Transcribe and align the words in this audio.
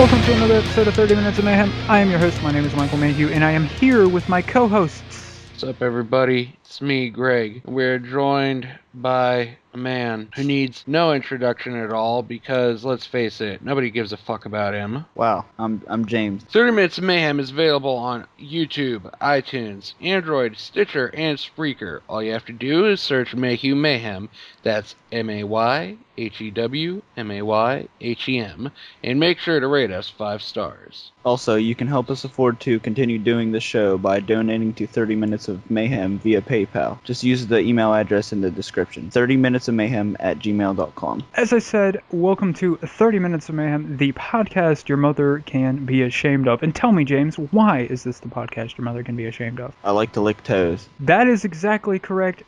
welcome 0.00 0.22
to 0.22 0.32
another 0.32 0.54
episode 0.54 0.88
of 0.88 0.94
30 0.94 1.14
Minutes 1.14 1.38
of 1.38 1.44
Mayhem. 1.44 1.70
I 1.86 1.98
am 1.98 2.08
your 2.08 2.18
host, 2.18 2.42
my 2.42 2.50
name 2.50 2.64
is 2.64 2.74
Michael 2.74 2.96
Mayhew, 2.96 3.28
and 3.28 3.44
I 3.44 3.50
am 3.50 3.66
here 3.66 4.08
with 4.08 4.26
my 4.30 4.40
co-hosts. 4.40 5.50
What's 5.50 5.62
up, 5.62 5.82
everybody? 5.82 6.54
It's 6.70 6.80
me, 6.80 7.10
Greg. 7.10 7.62
We're 7.64 7.98
joined 7.98 8.68
by 8.94 9.56
a 9.72 9.76
man 9.76 10.28
who 10.34 10.44
needs 10.44 10.84
no 10.86 11.12
introduction 11.12 11.76
at 11.76 11.92
all 11.92 12.22
because, 12.22 12.84
let's 12.84 13.06
face 13.06 13.40
it, 13.40 13.62
nobody 13.62 13.90
gives 13.90 14.12
a 14.12 14.16
fuck 14.16 14.46
about 14.46 14.74
him. 14.74 15.04
Wow, 15.14 15.46
I'm 15.58 15.82
I'm 15.86 16.06
James. 16.06 16.44
30 16.44 16.72
Minutes 16.72 16.98
of 16.98 17.04
Mayhem 17.04 17.40
is 17.40 17.50
available 17.50 17.96
on 17.96 18.26
YouTube, 18.40 19.02
iTunes, 19.20 19.94
Android, 20.00 20.56
Stitcher, 20.56 21.10
and 21.14 21.38
Spreaker. 21.38 22.00
All 22.08 22.22
you 22.22 22.32
have 22.32 22.46
to 22.46 22.52
do 22.52 22.86
is 22.86 23.00
search 23.00 23.34
Mayhew 23.34 23.74
Mayhem. 23.74 24.28
That's 24.62 24.94
M 25.12 25.30
A 25.30 25.44
Y 25.44 25.96
H 26.18 26.40
E 26.40 26.50
W 26.50 27.02
M 27.16 27.30
A 27.30 27.42
Y 27.42 27.88
H 28.00 28.28
E 28.28 28.38
M. 28.38 28.70
And 29.04 29.20
make 29.20 29.38
sure 29.38 29.60
to 29.60 29.66
rate 29.66 29.90
us 29.90 30.08
five 30.08 30.42
stars. 30.42 31.12
Also, 31.24 31.56
you 31.56 31.74
can 31.74 31.86
help 31.86 32.10
us 32.10 32.24
afford 32.24 32.60
to 32.60 32.80
continue 32.80 33.18
doing 33.18 33.52
the 33.52 33.60
show 33.60 33.98
by 33.98 34.20
donating 34.20 34.72
to 34.74 34.86
30 34.86 35.16
Minutes 35.16 35.48
of 35.48 35.70
Mayhem 35.70 36.18
via 36.18 36.40
PayPal. 36.40 36.59
Just 37.04 37.24
use 37.24 37.46
the 37.46 37.58
email 37.58 37.94
address 37.94 38.32
in 38.32 38.40
the 38.40 38.50
description. 38.50 39.10
30 39.10 39.36
Minutes 39.36 39.68
of 39.68 39.74
Mayhem 39.74 40.16
at 40.20 40.38
gmail.com. 40.38 41.24
As 41.34 41.52
I 41.52 41.58
said, 41.58 42.00
welcome 42.10 42.54
to 42.54 42.76
30 42.76 43.18
Minutes 43.18 43.48
of 43.48 43.54
Mayhem, 43.54 43.96
the 43.96 44.12
podcast 44.12 44.88
your 44.88 44.98
mother 44.98 45.42
can 45.46 45.84
be 45.84 46.02
ashamed 46.02 46.48
of. 46.48 46.62
And 46.62 46.74
tell 46.74 46.92
me, 46.92 47.04
James, 47.04 47.38
why 47.38 47.80
is 47.80 48.04
this 48.04 48.20
the 48.20 48.28
podcast 48.28 48.76
your 48.76 48.84
mother 48.84 49.02
can 49.02 49.16
be 49.16 49.26
ashamed 49.26 49.60
of? 49.60 49.74
I 49.84 49.90
like 49.90 50.12
to 50.12 50.20
lick 50.20 50.42
toes. 50.42 50.88
That 51.00 51.28
is 51.28 51.44
exactly 51.44 51.98
correct. 51.98 52.42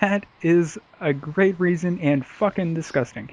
That 0.00 0.24
is 0.40 0.78
a 1.00 1.12
great 1.12 1.60
reason 1.60 1.98
and 2.00 2.24
fucking 2.24 2.74
disgusting. 2.74 3.30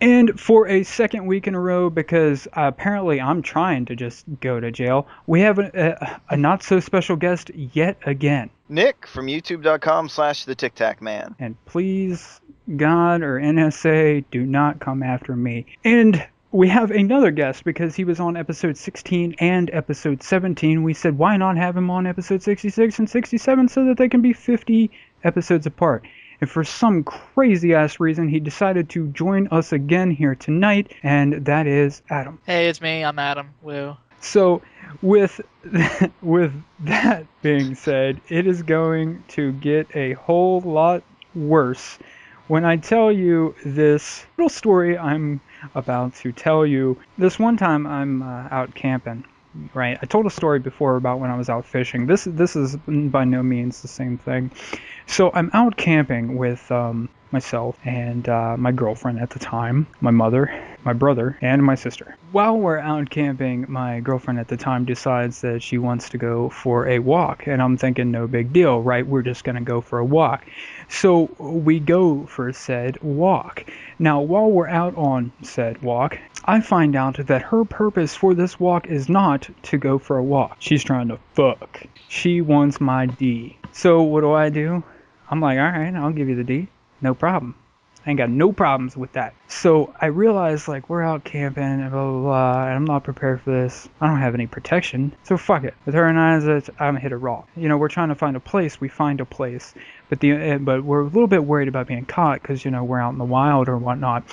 And 0.00 0.38
for 0.38 0.68
a 0.68 0.84
second 0.84 1.26
week 1.26 1.46
in 1.48 1.54
a 1.54 1.60
row, 1.60 1.90
because 1.90 2.46
apparently 2.52 3.20
I'm 3.20 3.42
trying 3.42 3.86
to 3.86 3.96
just 3.96 4.24
go 4.40 4.60
to 4.60 4.70
jail, 4.70 5.08
we 5.26 5.40
have 5.40 5.58
a, 5.58 5.70
a, 5.74 6.34
a 6.34 6.36
not 6.36 6.62
so 6.62 6.78
special 6.78 7.16
guest 7.16 7.50
yet 7.50 7.98
again. 8.06 8.50
Nick 8.68 9.06
from 9.06 9.26
youtube.com 9.26 10.08
slash 10.08 10.44
the 10.44 10.54
Tic 10.54 10.74
Tac 10.74 11.00
Man. 11.00 11.34
And 11.38 11.56
please, 11.64 12.40
God 12.76 13.22
or 13.22 13.40
NSA, 13.40 14.24
do 14.30 14.44
not 14.44 14.80
come 14.80 15.02
after 15.02 15.34
me. 15.34 15.66
And 15.84 16.26
we 16.50 16.68
have 16.68 16.90
another 16.90 17.30
guest 17.30 17.64
because 17.64 17.94
he 17.94 18.04
was 18.04 18.20
on 18.20 18.36
episode 18.36 18.76
16 18.76 19.36
and 19.38 19.70
episode 19.72 20.22
17. 20.22 20.82
We 20.82 20.94
said, 20.94 21.18
why 21.18 21.36
not 21.36 21.56
have 21.56 21.76
him 21.76 21.90
on 21.90 22.06
episode 22.06 22.42
66 22.42 22.98
and 22.98 23.08
67 23.08 23.68
so 23.68 23.84
that 23.86 23.96
they 23.98 24.08
can 24.08 24.22
be 24.22 24.32
50 24.32 24.90
episodes 25.24 25.66
apart? 25.66 26.04
And 26.40 26.48
for 26.48 26.64
some 26.64 27.04
crazy 27.04 27.74
ass 27.74 27.98
reason, 27.98 28.28
he 28.28 28.38
decided 28.40 28.88
to 28.90 29.08
join 29.08 29.48
us 29.48 29.72
again 29.72 30.10
here 30.10 30.34
tonight, 30.34 30.94
and 31.02 31.44
that 31.46 31.66
is 31.66 32.00
Adam. 32.10 32.38
Hey, 32.46 32.68
it's 32.68 32.80
me. 32.80 33.04
I'm 33.04 33.18
Adam. 33.18 33.50
Woo. 33.60 33.96
So, 34.20 34.62
with 35.02 35.40
with 36.22 36.52
that 36.80 37.26
being 37.42 37.74
said, 37.74 38.20
it 38.28 38.46
is 38.46 38.62
going 38.62 39.24
to 39.28 39.52
get 39.52 39.88
a 39.94 40.14
whole 40.14 40.60
lot 40.60 41.02
worse 41.34 41.98
when 42.48 42.64
I 42.64 42.76
tell 42.76 43.12
you 43.12 43.54
this 43.64 44.24
little 44.36 44.48
story 44.48 44.98
I'm 44.98 45.40
about 45.74 46.14
to 46.16 46.32
tell 46.32 46.66
you. 46.66 46.98
This 47.16 47.38
one 47.38 47.56
time 47.56 47.86
I'm 47.86 48.22
uh, 48.22 48.48
out 48.50 48.74
camping, 48.74 49.24
right? 49.74 49.98
I 50.00 50.06
told 50.06 50.26
a 50.26 50.30
story 50.30 50.58
before 50.58 50.96
about 50.96 51.20
when 51.20 51.30
I 51.30 51.36
was 51.36 51.48
out 51.48 51.64
fishing. 51.64 52.06
This 52.06 52.24
this 52.24 52.56
is 52.56 52.76
by 52.86 53.24
no 53.24 53.42
means 53.42 53.82
the 53.82 53.88
same 53.88 54.18
thing. 54.18 54.50
So 55.06 55.30
I'm 55.32 55.50
out 55.52 55.76
camping 55.76 56.36
with 56.36 56.70
um, 56.72 57.08
myself 57.32 57.78
and 57.84 58.28
uh, 58.28 58.56
my 58.56 58.72
girlfriend 58.72 59.20
at 59.20 59.30
the 59.30 59.38
time, 59.38 59.86
my 60.00 60.10
mother, 60.10 60.50
my 60.84 60.92
brother, 60.92 61.36
and 61.40 61.62
my 61.62 61.74
sister. 61.74 62.16
While 62.32 62.58
we're 62.58 62.78
out 62.78 63.10
camping, 63.10 63.66
my 63.68 64.00
girlfriend 64.00 64.40
at 64.40 64.48
the 64.48 64.56
time 64.56 64.84
decides 64.84 65.40
that 65.42 65.62
she 65.62 65.78
wants 65.78 66.10
to 66.10 66.18
go 66.18 66.48
for 66.48 66.88
a 66.88 66.98
walk, 66.98 67.46
and 67.46 67.62
I'm 67.62 67.76
thinking, 67.76 68.10
no 68.10 68.26
big 68.26 68.52
deal, 68.52 68.80
right? 68.82 69.06
We're 69.06 69.22
just 69.22 69.44
gonna 69.44 69.60
go 69.60 69.80
for 69.80 69.98
a 69.98 70.04
walk. 70.04 70.46
So 70.88 71.30
we 71.38 71.80
go 71.80 72.26
for 72.26 72.52
said 72.52 73.00
walk. 73.02 73.64
Now, 73.98 74.20
while 74.20 74.50
we're 74.50 74.68
out 74.68 74.96
on 74.96 75.32
said 75.42 75.82
walk, 75.82 76.18
I 76.44 76.60
find 76.60 76.96
out 76.96 77.26
that 77.26 77.42
her 77.42 77.64
purpose 77.64 78.14
for 78.14 78.34
this 78.34 78.58
walk 78.58 78.86
is 78.86 79.08
not 79.08 79.48
to 79.64 79.76
go 79.76 79.98
for 79.98 80.16
a 80.16 80.24
walk. 80.24 80.56
She's 80.60 80.84
trying 80.84 81.08
to 81.08 81.18
fuck. 81.34 81.82
She 82.08 82.40
wants 82.40 82.80
my 82.80 83.06
D. 83.06 83.58
So 83.72 84.02
what 84.02 84.22
do 84.22 84.32
I 84.32 84.48
do? 84.48 84.82
I'm 85.30 85.40
like, 85.40 85.58
all 85.58 85.64
right, 85.64 85.94
I'll 85.94 86.12
give 86.12 86.28
you 86.28 86.36
the 86.36 86.44
D. 86.44 86.68
No 87.00 87.14
problem. 87.14 87.54
I 88.06 88.10
ain't 88.10 88.18
got 88.18 88.30
no 88.30 88.52
problems 88.52 88.96
with 88.96 89.12
that. 89.12 89.34
So 89.48 89.94
I 90.00 90.06
realized, 90.06 90.66
like, 90.66 90.88
we're 90.88 91.02
out 91.02 91.24
camping 91.24 91.62
and 91.62 91.90
blah, 91.90 92.10
blah, 92.10 92.20
blah, 92.22 92.64
and 92.64 92.74
I'm 92.74 92.84
not 92.84 93.04
prepared 93.04 93.42
for 93.42 93.50
this. 93.50 93.88
I 94.00 94.06
don't 94.06 94.18
have 94.18 94.34
any 94.34 94.46
protection. 94.46 95.14
So 95.24 95.36
fuck 95.36 95.64
it. 95.64 95.74
With 95.84 95.94
her 95.94 96.06
and 96.06 96.18
I, 96.18 96.62
I'm 96.82 96.96
hit 96.96 97.12
a 97.12 97.18
raw. 97.18 97.44
You 97.54 97.68
know, 97.68 97.76
we're 97.76 97.88
trying 97.88 98.08
to 98.08 98.14
find 98.14 98.34
a 98.36 98.40
place. 98.40 98.80
We 98.80 98.88
find 98.88 99.20
a 99.20 99.26
place. 99.26 99.74
But 100.08 100.20
the 100.20 100.32
uh, 100.32 100.58
but 100.58 100.84
we're 100.84 101.02
a 101.02 101.04
little 101.04 101.26
bit 101.26 101.44
worried 101.44 101.68
about 101.68 101.86
being 101.86 102.06
caught 102.06 102.40
because, 102.40 102.64
you 102.64 102.70
know, 102.70 102.82
we're 102.82 103.00
out 103.00 103.12
in 103.12 103.18
the 103.18 103.24
wild 103.24 103.68
or 103.68 103.76
whatnot. 103.76 104.24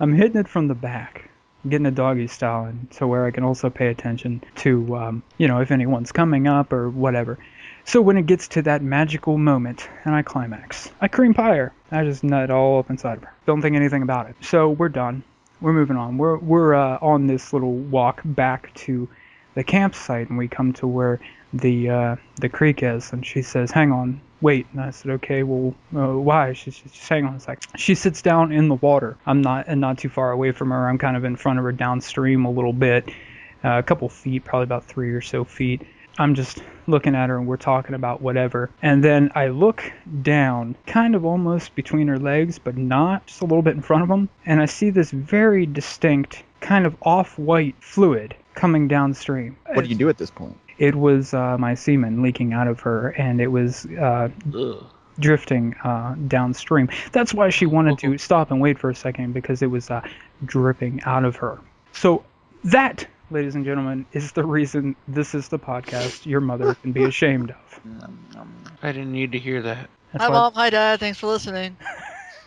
I'm 0.00 0.14
hitting 0.14 0.40
it 0.40 0.48
from 0.48 0.66
the 0.66 0.74
back. 0.74 1.30
Getting 1.68 1.86
a 1.86 1.90
doggy 1.90 2.26
style, 2.26 2.64
and 2.64 2.88
so 2.90 3.06
where 3.06 3.26
I 3.26 3.30
can 3.30 3.44
also 3.44 3.68
pay 3.68 3.88
attention 3.88 4.42
to, 4.56 4.96
um, 4.96 5.22
you 5.36 5.46
know, 5.46 5.60
if 5.60 5.70
anyone's 5.70 6.10
coming 6.10 6.46
up 6.46 6.72
or 6.72 6.88
whatever. 6.88 7.38
So 7.84 8.00
when 8.00 8.16
it 8.16 8.26
gets 8.26 8.48
to 8.48 8.62
that 8.62 8.82
magical 8.82 9.38
moment 9.38 9.88
and 10.04 10.14
I 10.14 10.22
climax, 10.22 10.90
I 11.00 11.08
cream 11.08 11.34
pie 11.34 11.56
her. 11.56 11.72
I 11.90 12.04
just 12.04 12.22
nut 12.22 12.50
all 12.50 12.78
up 12.78 12.90
inside 12.90 13.18
of 13.18 13.24
her. 13.24 13.34
Don't 13.46 13.62
think 13.62 13.76
anything 13.76 14.02
about 14.02 14.28
it. 14.28 14.36
So 14.42 14.70
we're 14.70 14.88
done. 14.88 15.24
We're 15.60 15.72
moving 15.72 15.96
on. 15.96 16.16
We're 16.16 16.38
we're 16.38 16.74
uh, 16.74 16.98
on 17.02 17.26
this 17.26 17.52
little 17.52 17.74
walk 17.74 18.22
back 18.24 18.72
to 18.74 19.08
the 19.54 19.64
campsite, 19.64 20.28
and 20.28 20.38
we 20.38 20.48
come 20.48 20.72
to 20.74 20.86
where 20.86 21.20
the 21.52 21.90
uh, 21.90 22.16
the 22.40 22.48
creek 22.48 22.82
is. 22.82 23.12
And 23.12 23.26
she 23.26 23.42
says, 23.42 23.70
"Hang 23.70 23.92
on, 23.92 24.20
wait." 24.40 24.66
And 24.72 24.80
I 24.80 24.90
said, 24.90 25.10
"Okay, 25.12 25.42
well, 25.42 25.74
uh, 25.94 26.16
why?" 26.16 26.52
She 26.54 26.70
says, 26.70 26.92
"Just 26.92 27.08
hang 27.08 27.26
on 27.26 27.34
a 27.34 27.40
sec." 27.40 27.60
She 27.76 27.94
sits 27.94 28.22
down 28.22 28.52
in 28.52 28.68
the 28.68 28.76
water. 28.76 29.16
I'm 29.26 29.42
not 29.42 29.66
and 29.68 29.80
not 29.80 29.98
too 29.98 30.08
far 30.08 30.30
away 30.30 30.52
from 30.52 30.70
her. 30.70 30.88
I'm 30.88 30.98
kind 30.98 31.16
of 31.16 31.24
in 31.24 31.36
front 31.36 31.58
of 31.58 31.64
her 31.64 31.72
downstream 31.72 32.46
a 32.46 32.50
little 32.50 32.72
bit, 32.72 33.08
uh, 33.62 33.78
a 33.78 33.82
couple 33.82 34.08
feet, 34.08 34.44
probably 34.44 34.64
about 34.64 34.84
three 34.84 35.12
or 35.12 35.20
so 35.20 35.44
feet. 35.44 35.82
I'm 36.20 36.34
just 36.34 36.62
looking 36.86 37.14
at 37.14 37.30
her 37.30 37.38
and 37.38 37.46
we're 37.46 37.56
talking 37.56 37.94
about 37.94 38.20
whatever. 38.20 38.68
And 38.82 39.02
then 39.02 39.32
I 39.34 39.48
look 39.48 39.90
down, 40.22 40.76
kind 40.86 41.14
of 41.14 41.24
almost 41.24 41.74
between 41.74 42.08
her 42.08 42.18
legs, 42.18 42.58
but 42.58 42.76
not, 42.76 43.26
just 43.26 43.40
a 43.40 43.44
little 43.44 43.62
bit 43.62 43.74
in 43.74 43.80
front 43.80 44.02
of 44.02 44.08
them. 44.10 44.28
And 44.44 44.60
I 44.60 44.66
see 44.66 44.90
this 44.90 45.10
very 45.10 45.64
distinct, 45.64 46.44
kind 46.60 46.84
of 46.84 46.94
off 47.02 47.38
white 47.38 47.74
fluid 47.80 48.36
coming 48.54 48.86
downstream. 48.86 49.56
What 49.72 49.84
do 49.84 49.88
you 49.88 49.96
do 49.96 50.10
at 50.10 50.18
this 50.18 50.30
point? 50.30 50.58
It 50.76 50.94
was 50.94 51.32
uh, 51.32 51.56
my 51.58 51.74
semen 51.74 52.22
leaking 52.22 52.52
out 52.52 52.68
of 52.68 52.80
her, 52.80 53.10
and 53.10 53.40
it 53.40 53.48
was 53.48 53.86
uh, 53.86 54.28
Ugh. 54.54 54.84
drifting 55.18 55.74
uh, 55.84 56.16
downstream. 56.28 56.90
That's 57.12 57.32
why 57.32 57.48
she 57.48 57.64
wanted 57.64 57.98
to 58.00 58.18
stop 58.18 58.50
and 58.50 58.60
wait 58.60 58.78
for 58.78 58.90
a 58.90 58.94
second 58.94 59.32
because 59.32 59.62
it 59.62 59.68
was 59.68 59.90
uh, 59.90 60.02
dripping 60.44 61.00
out 61.04 61.24
of 61.24 61.36
her. 61.36 61.58
So 61.92 62.24
that, 62.64 63.06
ladies 63.30 63.54
and 63.54 63.64
gentlemen, 63.64 64.06
is 64.12 64.32
the 64.32 64.44
reason 64.44 64.96
this 65.08 65.34
is 65.34 65.48
the 65.48 65.58
podcast 65.58 66.26
your 66.26 66.40
mother 66.40 66.74
can 66.74 66.92
be 66.92 67.04
ashamed 67.04 67.50
of. 67.50 67.80
I 68.82 68.92
didn't 68.92 69.12
need 69.12 69.32
to 69.32 69.38
hear 69.38 69.62
that. 69.62 69.88
That's 70.12 70.24
Hi, 70.24 70.28
why- 70.28 70.34
Mom. 70.34 70.52
Hi, 70.54 70.70
Dad. 70.70 71.00
Thanks 71.00 71.18
for 71.18 71.26
listening. 71.28 71.76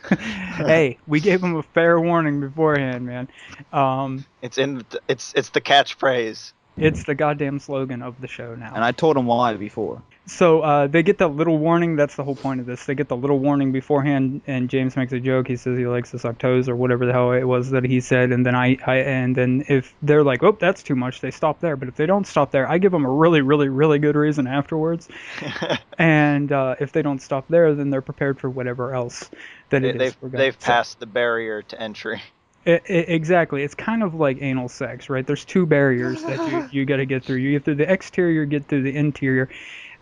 hey, 0.57 0.97
we 1.07 1.21
gave 1.21 1.41
him 1.41 1.55
a 1.55 1.63
fair 1.63 1.97
warning 1.97 2.41
beforehand, 2.41 3.05
man. 3.05 3.29
Um, 3.71 4.25
It's 4.41 4.57
in 4.57 4.83
it's 5.07 5.31
it's 5.33 5.49
the 5.51 5.61
catchphrase. 5.61 6.51
it's 6.77 7.05
the 7.05 7.15
goddamn 7.15 7.59
slogan 7.59 8.01
of 8.01 8.19
the 8.19 8.27
show 8.27 8.53
now. 8.55 8.73
And 8.75 8.83
I 8.83 8.91
told 8.91 9.15
him 9.15 9.27
why 9.27 9.53
before. 9.53 10.01
So 10.25 10.61
uh, 10.61 10.87
they 10.87 11.03
get 11.03 11.17
that 11.17 11.27
little 11.29 11.57
warning. 11.57 11.97
That's 11.97 12.15
the 12.15 12.23
whole 12.23 12.35
point 12.35 12.61
of 12.61 12.65
this. 12.65 12.85
They 12.85 12.95
get 12.95 13.09
the 13.09 13.17
little 13.17 13.39
warning 13.39 13.73
beforehand, 13.73 14.41
and 14.47 14.69
James 14.69 14.95
makes 14.95 15.11
a 15.11 15.19
joke. 15.19 15.49
He 15.49 15.57
says 15.57 15.77
he 15.77 15.85
likes 15.85 16.11
to 16.11 16.19
suck 16.19 16.37
toes 16.37 16.69
or 16.69 16.77
whatever 16.77 17.05
the 17.05 17.11
hell 17.11 17.33
it 17.33 17.43
was 17.43 17.71
that 17.71 17.83
he 17.83 17.99
said. 17.99 18.31
And 18.31 18.45
then 18.45 18.55
I, 18.55 18.77
I, 18.87 18.95
and 18.99 19.35
then 19.35 19.65
if 19.67 19.93
they're 20.01 20.23
like, 20.23 20.41
oh, 20.41 20.53
that's 20.53 20.81
too 20.81 20.95
much, 20.95 21.19
they 21.19 21.31
stop 21.31 21.59
there. 21.59 21.75
But 21.75 21.89
if 21.89 21.95
they 21.97 22.05
don't 22.05 22.25
stop 22.25 22.51
there, 22.51 22.69
I 22.69 22.77
give 22.77 22.93
them 22.93 23.03
a 23.03 23.11
really, 23.11 23.41
really, 23.41 23.67
really 23.67 23.99
good 23.99 24.15
reason 24.15 24.47
afterwards. 24.47 25.09
and 25.97 26.49
uh, 26.51 26.75
if 26.79 26.93
they 26.93 27.01
don't 27.01 27.19
stop 27.21 27.49
there, 27.49 27.75
then 27.75 27.89
they're 27.89 28.01
prepared 28.01 28.39
for 28.39 28.49
whatever 28.49 28.93
else 28.95 29.29
that 29.71 29.81
They, 29.81 29.89
it 29.89 30.01
is 30.01 30.15
they've 30.21 30.31
they've 30.31 30.59
passed 30.59 30.99
the 31.01 31.05
barrier 31.05 31.63
to 31.63 31.81
entry. 31.81 32.21
I- 32.65 32.81
I- 32.89 32.93
exactly. 32.93 33.63
It's 33.63 33.75
kind 33.75 34.03
of 34.03 34.15
like 34.15 34.37
anal 34.41 34.69
sex, 34.69 35.09
right? 35.09 35.27
There's 35.27 35.43
two 35.43 35.65
barriers 35.65 36.21
that 36.23 36.49
you, 36.49 36.69
you 36.79 36.85
got 36.85 36.97
to 36.97 37.05
get 37.05 37.25
through. 37.25 37.37
You 37.37 37.51
get 37.51 37.65
through 37.65 37.75
the 37.75 37.91
exterior, 37.91 38.45
get 38.45 38.67
through 38.67 38.83
the 38.83 38.95
interior. 38.95 39.49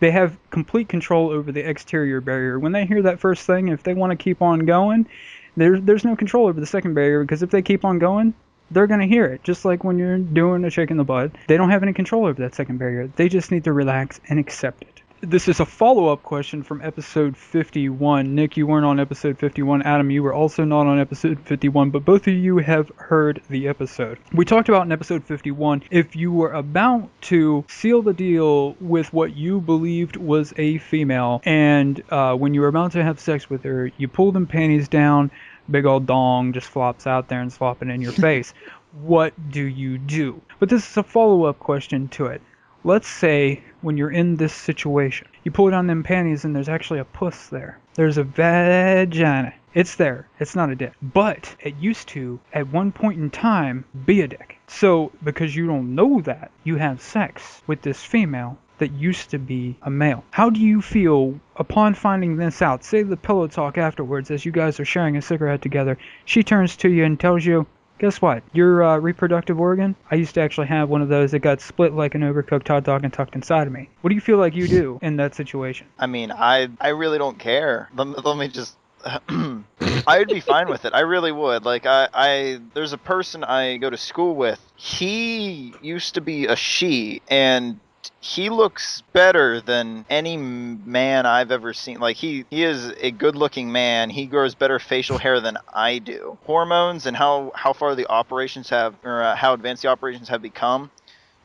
They 0.02 0.12
have 0.12 0.36
complete 0.50 0.90
control 0.90 1.30
over 1.30 1.52
the 1.52 1.62
exterior 1.62 2.22
barrier. 2.22 2.58
When 2.58 2.72
they 2.72 2.88
hear 2.88 3.04
that 3.04 3.20
first 3.20 3.46
thing, 3.46 3.68
if 3.68 3.84
they 3.84 3.94
want 3.94 4.10
to 4.10 4.16
keep 4.16 4.42
on 4.42 4.66
going, 4.66 5.08
there's 5.56 5.80
there's 5.84 6.04
no 6.04 6.16
control 6.16 6.48
over 6.48 6.60
the 6.60 6.66
second 6.66 6.96
barrier 6.96 7.24
because 7.24 7.44
if 7.44 7.52
they 7.52 7.62
keep 7.62 7.86
on 7.86 8.00
going, 8.00 8.34
they're 8.72 8.88
gonna 8.88 9.06
hear 9.06 9.26
it. 9.26 9.44
Just 9.44 9.64
like 9.64 9.84
when 9.84 10.00
you're 10.00 10.18
doing 10.18 10.66
a 10.66 10.72
chick 10.72 10.90
in 10.90 10.98
the 10.98 11.04
butt, 11.04 11.32
they 11.48 11.56
don't 11.56 11.70
have 11.70 11.84
any 11.84 11.94
control 11.94 12.26
over 12.26 12.42
that 12.42 12.56
second 12.56 12.80
barrier. 12.80 13.12
They 13.16 13.30
just 13.30 13.52
need 13.52 13.64
to 13.66 13.74
relax 13.74 14.20
and 14.28 14.40
accept 14.40 14.82
it. 14.82 15.01
This 15.24 15.48
is 15.48 15.60
a 15.60 15.68
follow-up 15.68 16.24
question 16.24 16.64
from 16.64 16.82
episode 16.82 17.38
51. 17.38 18.34
Nick, 18.34 18.58
you 18.58 18.66
weren't 18.66 18.88
on 18.88 19.00
episode 19.00 19.38
51. 19.38 19.84
Adam, 19.84 20.10
you 20.10 20.24
were 20.24 20.34
also 20.34 20.64
not 20.64 20.88
on 20.88 21.00
episode 21.00 21.40
51, 21.42 21.92
but 21.92 22.04
both 22.04 22.26
of 22.26 22.34
you 22.34 22.58
have 22.58 22.92
heard 22.96 23.40
the 23.48 23.68
episode. 23.68 24.18
We 24.34 24.46
talked 24.46 24.68
about 24.68 24.88
in 24.88 24.92
episode 24.92 25.24
51 25.24 25.84
if 25.92 26.16
you 26.16 26.32
were 26.32 26.52
about 26.52 27.08
to 27.22 27.64
seal 27.70 28.02
the 28.02 28.14
deal 28.14 28.74
with 28.82 29.14
what 29.14 29.38
you 29.38 29.62
believed 29.62 30.18
was 30.18 30.56
a 30.58 30.80
female, 30.80 31.42
and 31.46 32.02
uh, 32.10 32.34
when 32.34 32.56
you 32.56 32.62
were 32.62 32.68
about 32.68 32.94
to 32.94 33.04
have 33.04 33.20
sex 33.20 33.48
with 33.48 33.62
her, 33.62 33.92
you 33.98 34.08
pull 34.08 34.32
them 34.32 34.48
panties 34.48 34.88
down, 34.88 35.30
big 35.70 35.86
old 35.86 36.08
dong 36.08 36.52
just 36.52 36.68
flops 36.68 37.06
out 37.06 37.28
there 37.28 37.42
and 37.42 37.54
flopping 37.54 37.92
in 37.92 38.02
your 38.02 38.12
face. 38.28 38.56
What 39.04 39.34
do 39.52 39.62
you 39.62 40.00
do? 40.00 40.42
But 40.58 40.70
this 40.70 40.90
is 40.90 40.98
a 40.98 41.04
follow-up 41.04 41.60
question 41.60 42.08
to 42.10 42.26
it. 42.26 42.42
Let's 42.84 43.08
say 43.08 43.64
when 43.82 43.96
you're 43.96 44.10
in 44.10 44.38
this 44.38 44.54
situation, 44.54 45.28
you 45.44 45.52
pull 45.52 45.70
down 45.70 45.86
them 45.86 46.02
panties 46.02 46.46
and 46.46 46.56
there's 46.56 46.68
actually 46.68 47.00
a 47.00 47.06
puss 47.06 47.48
there. 47.48 47.78
There's 47.94 48.18
a 48.18 48.24
vagina. 48.24 49.54
It's 49.76 49.96
there. 49.96 50.28
It's 50.40 50.56
not 50.56 50.72
a 50.72 50.76
dick. 50.76 50.94
But 51.02 51.56
it 51.60 51.76
used 51.76 52.08
to, 52.10 52.40
at 52.54 52.74
one 52.74 52.92
point 52.92 53.20
in 53.20 53.30
time, 53.30 53.86
be 54.06 54.22
a 54.22 54.28
dick. 54.28 54.58
So, 54.68 55.12
because 55.24 55.56
you 55.56 55.68
don't 55.68 55.94
know 55.94 56.22
that, 56.22 56.50
you 56.64 56.78
have 56.78 57.02
sex 57.02 57.62
with 57.68 57.84
this 57.84 58.04
female 58.04 58.58
that 58.80 58.92
used 58.94 59.30
to 59.30 59.38
be 59.38 59.78
a 59.84 59.92
male. 59.92 60.24
How 60.32 60.50
do 60.50 60.60
you 60.60 60.82
feel 60.82 61.40
upon 61.58 61.94
finding 61.94 62.36
this 62.36 62.64
out? 62.64 62.84
Say 62.84 63.04
the 63.04 63.16
pillow 63.16 63.46
talk 63.46 63.78
afterwards 63.78 64.32
as 64.32 64.44
you 64.44 64.52
guys 64.52 64.80
are 64.80 64.86
sharing 64.86 65.18
a 65.18 65.22
cigarette 65.22 65.62
together. 65.62 66.00
She 66.26 66.42
turns 66.42 66.76
to 66.78 66.90
you 66.90 67.06
and 67.06 67.20
tells 67.20 67.46
you, 67.46 67.68
Guess 68.02 68.20
what? 68.20 68.42
Your 68.52 68.84
uh, 68.84 68.98
reproductive 68.98 69.60
organ, 69.60 69.96
I 70.10 70.16
used 70.16 70.34
to 70.34 70.42
actually 70.42 70.66
have 70.66 70.90
one 70.90 71.04
of 71.04 71.10
those 71.10 71.30
that 71.34 71.40
got 71.40 71.62
split 71.62 71.94
like 71.94 72.16
an 72.16 72.22
overcooked 72.22 72.68
hot 72.68 72.84
dog 72.84 73.04
and 73.04 73.14
tucked 73.14 73.36
inside 73.36 73.68
of 73.68 73.74
me. 73.74 73.90
What 74.02 74.10
do 74.10 74.16
you 74.16 74.22
feel 74.22 74.40
like 74.40 74.56
you 74.56 74.68
do 74.68 74.98
in 75.04 75.18
that 75.18 75.36
situation? 75.36 75.86
I 76.00 76.08
mean, 76.08 76.32
I 76.32 76.70
I 76.80 76.90
really 76.90 77.20
don't 77.20 77.38
care. 77.38 77.90
Let 77.96 78.08
me, 78.08 78.16
let 78.26 78.38
me 78.38 78.48
just. 78.48 78.76
I'd 80.08 80.28
be 80.28 80.40
fine 80.40 80.68
with 80.68 80.86
it. 80.86 80.94
I 80.96 81.02
really 81.02 81.32
would. 81.32 81.64
Like 81.64 81.86
I, 81.86 82.10
I 82.12 82.62
there's 82.74 82.94
a 82.94 82.98
person 82.98 83.44
I 83.44 83.78
go 83.78 83.92
to 83.92 83.98
school 83.98 84.36
with. 84.36 84.60
He 84.76 85.76
used 85.84 86.16
to 86.16 86.22
be 86.22 86.48
a 86.48 86.56
she, 86.56 87.22
and 87.28 87.80
he 88.20 88.50
looks 88.50 89.02
better 89.14 89.62
than 89.62 90.06
any 90.10 90.38
man 90.38 91.26
I've 91.26 91.52
ever 91.52 91.74
seen. 91.74 92.00
Like 92.00 92.18
he 92.18 92.46
he 92.50 92.64
is 92.64 92.94
a 93.00 93.12
good-looking 93.12 93.72
man. 93.72 94.10
He 94.10 94.26
grows 94.26 94.56
better 94.56 94.80
facial 94.80 95.18
hair 95.18 95.40
than 95.40 95.58
I 95.74 96.00
do. 96.00 96.38
Hormones 96.46 97.06
and 97.06 97.16
how 97.18 97.52
how 97.56 97.74
far 97.74 97.96
the 97.96 98.08
operations 98.08 98.70
have 98.70 98.96
or 99.04 99.24
uh, 99.24 99.36
how 99.36 99.54
advanced 99.54 99.84
the 99.84 99.90
operations 99.90 100.30
have 100.30 100.42
become. 100.42 100.92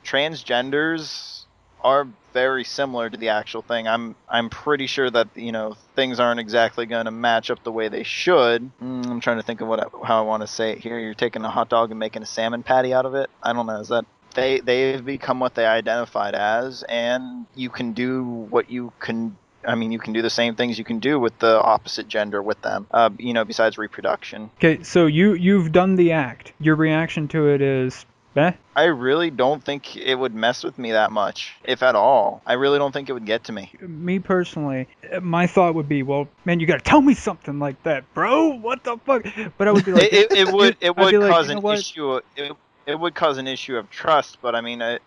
Transgenders 0.05 1.45
are 1.83 2.09
very 2.33 2.65
similar 2.65 3.09
to 3.09 3.17
the 3.17 3.29
actual 3.31 3.63
thing. 3.63 3.89
I'm 3.89 4.15
I'm 4.29 4.51
pretty 4.51 4.87
sure 4.87 5.11
that 5.11 5.29
you 5.35 5.53
know 5.53 5.77
things 5.95 6.21
aren't 6.21 6.41
exactly 6.41 6.85
going 6.85 7.07
to 7.07 7.11
match 7.11 7.51
up 7.51 7.63
the 7.65 7.73
way 7.73 7.89
they 7.89 8.03
should. 8.03 8.71
Mm, 8.81 9.07
I'm 9.07 9.21
trying 9.21 9.39
to 9.39 9.43
think 9.43 9.61
of 9.61 9.69
what 9.69 9.81
I, 9.81 9.87
how 10.07 10.19
I 10.19 10.27
want 10.27 10.43
to 10.43 10.47
say 10.47 10.73
it 10.73 10.79
here. 10.79 10.99
You're 10.99 11.15
taking 11.15 11.45
a 11.45 11.51
hot 11.51 11.69
dog 11.69 11.91
and 11.91 11.99
making 11.99 12.23
a 12.23 12.27
salmon 12.27 12.63
patty 12.63 12.93
out 12.93 13.07
of 13.07 13.15
it. 13.15 13.31
I 13.43 13.53
don't 13.53 13.67
know. 13.67 13.81
Is 13.81 13.89
that 13.89 14.05
they 14.37 14.61
they've 14.61 15.05
become 15.05 15.41
what 15.41 15.57
they 15.57 15.67
identified 15.67 16.37
as, 16.37 16.85
and 16.85 17.47
you 17.57 17.71
can 17.71 17.93
do 17.93 18.23
what 18.25 18.71
you 18.71 18.93
can. 19.01 19.37
I 19.67 19.75
mean, 19.75 19.91
you 19.91 19.99
can 19.99 20.13
do 20.13 20.23
the 20.23 20.31
same 20.31 20.55
things 20.55 20.79
you 20.79 20.85
can 20.85 21.01
do 21.01 21.19
with 21.19 21.37
the 21.41 21.61
opposite 21.61 22.07
gender 22.07 22.41
with 22.41 22.63
them. 22.63 22.87
Uh, 22.93 23.11
you 23.19 23.33
know, 23.33 23.45
besides 23.45 23.79
reproduction. 23.79 24.51
Okay, 24.59 24.85
so 24.85 25.07
you 25.07 25.35
you've 25.35 25.73
done 25.73 25.97
the 25.97 26.13
act. 26.13 26.53
Your 26.61 26.77
reaction 26.77 27.27
to 27.29 27.49
it 27.49 27.61
is, 27.61 28.07
eh? 28.37 28.53
I 28.77 28.85
really 28.85 29.31
don't 29.31 29.65
think 29.65 29.97
it 29.97 30.15
would 30.15 30.35
mess 30.35 30.63
with 30.63 30.79
me 30.79 30.93
that 30.93 31.11
much, 31.11 31.55
if 31.65 31.83
at 31.83 31.97
all. 31.97 32.43
I 32.47 32.53
really 32.53 32.79
don't 32.79 32.93
think 32.93 33.09
it 33.09 33.13
would 33.13 33.27
get 33.27 33.45
to 33.45 33.53
me. 33.53 33.73
Me 33.81 34.21
personally, 34.21 34.87
my 35.21 35.47
thought 35.49 35.75
would 35.75 35.89
be, 35.89 36.03
well, 36.05 36.29
man, 36.45 36.61
you 36.61 36.67
gotta 36.67 36.85
tell 36.85 37.01
me 37.01 37.15
something 37.15 37.59
like 37.59 37.83
that, 37.83 38.05
bro. 38.15 38.51
What 38.51 38.85
the 38.85 38.99
fuck? 38.99 39.27
But 39.59 39.67
I 39.67 39.73
would 39.73 39.85
be 39.85 39.93
like, 39.95 40.13
it, 40.13 40.31
it, 40.31 40.49
it 40.49 40.53
would 40.53 40.77
it 40.81 40.97
would 40.97 41.11
be 41.11 41.19
like, 41.19 41.33
cause 41.33 41.49
you 41.49 41.55
know 41.55 41.59
an 41.59 41.63
what? 41.63 41.79
issue. 41.79 42.21
It, 42.37 42.53
it 42.87 42.99
would 42.99 43.15
cause 43.15 43.39
an 43.39 43.47
issue 43.47 43.77
of 43.77 43.91
trust. 43.91 44.39
But 44.41 44.55
I 44.55 44.61
mean, 44.61 44.81
uh, 44.81 44.99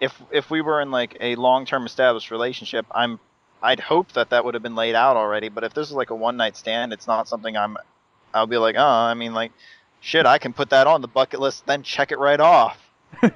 if 0.00 0.20
if 0.30 0.50
we 0.50 0.60
were 0.60 0.80
in 0.80 0.90
like 0.90 1.16
a 1.20 1.36
long 1.36 1.66
term 1.66 1.86
established 1.86 2.30
relationship, 2.30 2.86
I'm 2.90 3.20
I'd 3.62 3.80
hope 3.80 4.12
that 4.12 4.30
that 4.30 4.44
would 4.44 4.54
have 4.54 4.62
been 4.62 4.76
laid 4.76 4.94
out 4.94 5.16
already. 5.16 5.48
But 5.48 5.64
if 5.64 5.74
this 5.74 5.88
is 5.88 5.94
like 5.94 6.10
a 6.10 6.14
one 6.14 6.36
night 6.36 6.56
stand, 6.56 6.92
it's 6.92 7.06
not 7.06 7.28
something 7.28 7.56
I'm. 7.56 7.76
I'll 8.34 8.46
be 8.46 8.58
like, 8.58 8.76
oh, 8.76 8.84
I 8.84 9.14
mean, 9.14 9.32
like, 9.32 9.52
shit, 10.00 10.26
I 10.26 10.38
can 10.38 10.52
put 10.52 10.70
that 10.70 10.86
on 10.86 11.00
the 11.00 11.08
bucket 11.08 11.40
list, 11.40 11.66
then 11.66 11.82
check 11.82 12.12
it 12.12 12.18
right 12.18 12.38
off. 12.38 12.78
I 13.22 13.30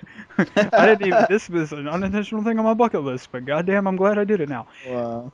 didn't 0.87 1.07
even. 1.07 1.27
This 1.31 1.49
was 1.49 1.73
an 1.73 1.89
unintentional 1.89 2.45
thing 2.45 2.59
on 2.59 2.65
my 2.65 2.75
bucket 2.75 3.03
list, 3.03 3.31
but 3.33 3.47
goddamn, 3.47 3.87
I'm 3.87 3.97
glad 3.97 4.19
I 4.19 4.25
did 4.25 4.41
it 4.41 4.49
now. 4.49 4.67
Wow. 4.87 5.33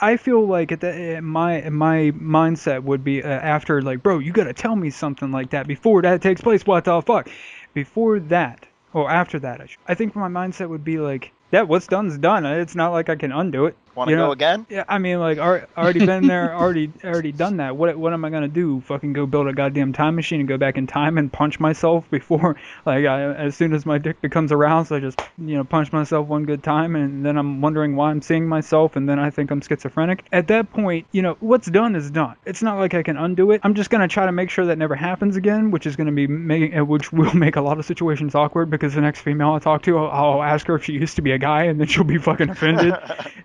I 0.00 0.16
feel 0.16 0.46
like 0.46 0.72
at 0.72 0.80
the, 0.80 1.20
my 1.22 1.68
my 1.68 2.12
mindset 2.12 2.82
would 2.82 3.04
be 3.04 3.22
uh, 3.22 3.28
after 3.28 3.82
like, 3.82 4.02
bro, 4.02 4.18
you 4.18 4.32
gotta 4.32 4.52
tell 4.52 4.74
me 4.74 4.90
something 4.90 5.30
like 5.30 5.50
that 5.50 5.66
before 5.66 6.02
that 6.02 6.22
takes 6.22 6.40
place. 6.40 6.66
What 6.66 6.84
the 6.84 7.00
fuck? 7.02 7.28
Before 7.74 8.20
that, 8.20 8.66
or 8.92 9.10
after 9.10 9.40
that, 9.40 9.60
I, 9.60 9.66
I 9.88 9.94
think 9.94 10.14
my 10.14 10.28
mindset 10.28 10.68
would 10.68 10.84
be 10.84 10.98
like, 10.98 11.32
yeah, 11.50 11.62
what's 11.62 11.88
done's 11.88 12.16
done. 12.18 12.46
It's 12.46 12.76
not 12.76 12.92
like 12.92 13.08
I 13.08 13.16
can 13.16 13.32
undo 13.32 13.66
it. 13.66 13.76
Want 13.94 14.08
to 14.08 14.12
You 14.12 14.16
go 14.18 14.26
know- 14.26 14.32
again? 14.32 14.66
Yeah, 14.68 14.84
I 14.88 14.98
mean, 14.98 15.20
like, 15.20 15.38
already 15.38 16.04
been 16.04 16.26
there, 16.32 16.54
already, 16.54 16.90
already 17.04 17.32
done 17.32 17.58
that. 17.58 17.76
What, 17.76 17.96
what 17.96 18.12
am 18.12 18.24
I 18.24 18.30
gonna 18.30 18.48
do? 18.48 18.80
Fucking 18.82 19.12
go 19.12 19.26
build 19.26 19.46
a 19.46 19.52
goddamn 19.52 19.92
time 19.92 20.16
machine 20.16 20.40
and 20.40 20.48
go 20.48 20.56
back 20.58 20.76
in 20.76 20.86
time 20.86 21.16
and 21.18 21.32
punch 21.32 21.60
myself 21.60 22.04
before, 22.10 22.56
like, 22.86 23.04
I, 23.04 23.32
as 23.34 23.56
soon 23.56 23.72
as 23.72 23.86
my 23.86 23.98
dick 23.98 24.20
becomes 24.20 24.50
aroused, 24.52 24.90
I 24.92 25.00
just, 25.00 25.20
you 25.38 25.56
know, 25.56 25.64
punch 25.64 25.92
myself 25.92 26.26
one 26.26 26.44
good 26.44 26.62
time, 26.62 26.96
and 26.96 27.24
then 27.24 27.36
I'm 27.36 27.60
wondering 27.60 27.94
why 27.96 28.10
I'm 28.10 28.22
seeing 28.22 28.48
myself, 28.48 28.96
and 28.96 29.08
then 29.08 29.18
I 29.18 29.30
think 29.30 29.50
I'm 29.50 29.60
schizophrenic. 29.60 30.24
At 30.32 30.48
that 30.48 30.72
point, 30.72 31.06
you 31.12 31.22
know, 31.22 31.36
what's 31.40 31.68
done 31.68 31.94
is 31.94 32.10
done. 32.10 32.34
It's 32.44 32.62
not 32.62 32.78
like 32.78 32.94
I 32.94 33.02
can 33.02 33.16
undo 33.16 33.50
it. 33.52 33.60
I'm 33.64 33.74
just 33.74 33.90
gonna 33.90 34.08
try 34.08 34.26
to 34.26 34.32
make 34.32 34.50
sure 34.50 34.66
that 34.66 34.78
never 34.78 34.94
happens 34.94 35.36
again, 35.36 35.70
which 35.70 35.86
is 35.86 35.94
gonna 35.96 36.12
be 36.12 36.26
making, 36.26 36.76
uh, 36.78 36.84
which 36.84 37.12
will 37.12 37.34
make 37.34 37.56
a 37.56 37.60
lot 37.60 37.78
of 37.78 37.84
situations 37.84 38.34
awkward 38.34 38.70
because 38.70 38.94
the 38.94 39.00
next 39.00 39.20
female 39.20 39.52
I 39.52 39.58
talk 39.60 39.82
to, 39.84 39.98
I'll, 39.98 40.10
I'll 40.34 40.42
ask 40.42 40.66
her 40.66 40.74
if 40.74 40.84
she 40.84 40.92
used 40.94 41.16
to 41.16 41.22
be 41.22 41.32
a 41.32 41.38
guy, 41.38 41.64
and 41.64 41.78
then 41.80 41.86
she'll 41.86 42.04
be 42.04 42.18
fucking 42.18 42.50
offended 42.50 42.94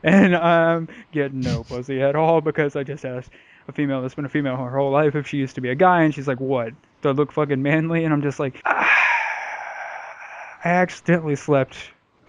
and 0.04 0.36
um, 0.40 0.88
getting 1.12 1.44
no 1.44 1.64
pussy 1.64 2.02
at 2.02 2.16
all 2.16 2.42
because 2.42 2.76
I 2.76 2.84
just 2.84 3.06
asked 3.06 3.32
a 3.68 3.72
female 3.72 4.02
that's 4.02 4.16
been 4.16 4.26
a 4.26 4.30
female 4.30 4.58
her 4.58 4.78
whole 4.78 4.92
life 4.92 5.16
if 5.16 5.28
she 5.28 5.38
used 5.38 5.56
to 5.56 5.62
be 5.62 5.70
a 5.70 5.76
guy, 5.76 6.04
and 6.04 6.14
she's 6.14 6.28
like, 6.28 6.40
"What? 6.40 6.74
Do 7.02 7.10
I 7.10 7.12
look 7.12 7.32
fucking 7.32 7.62
manly?" 7.62 8.04
And 8.04 8.14
I'm 8.14 8.22
just 8.22 8.40
like, 8.40 8.62
ah, 8.66 8.90
I 10.64 10.70
accidentally 10.70 11.36
slept. 11.36 11.78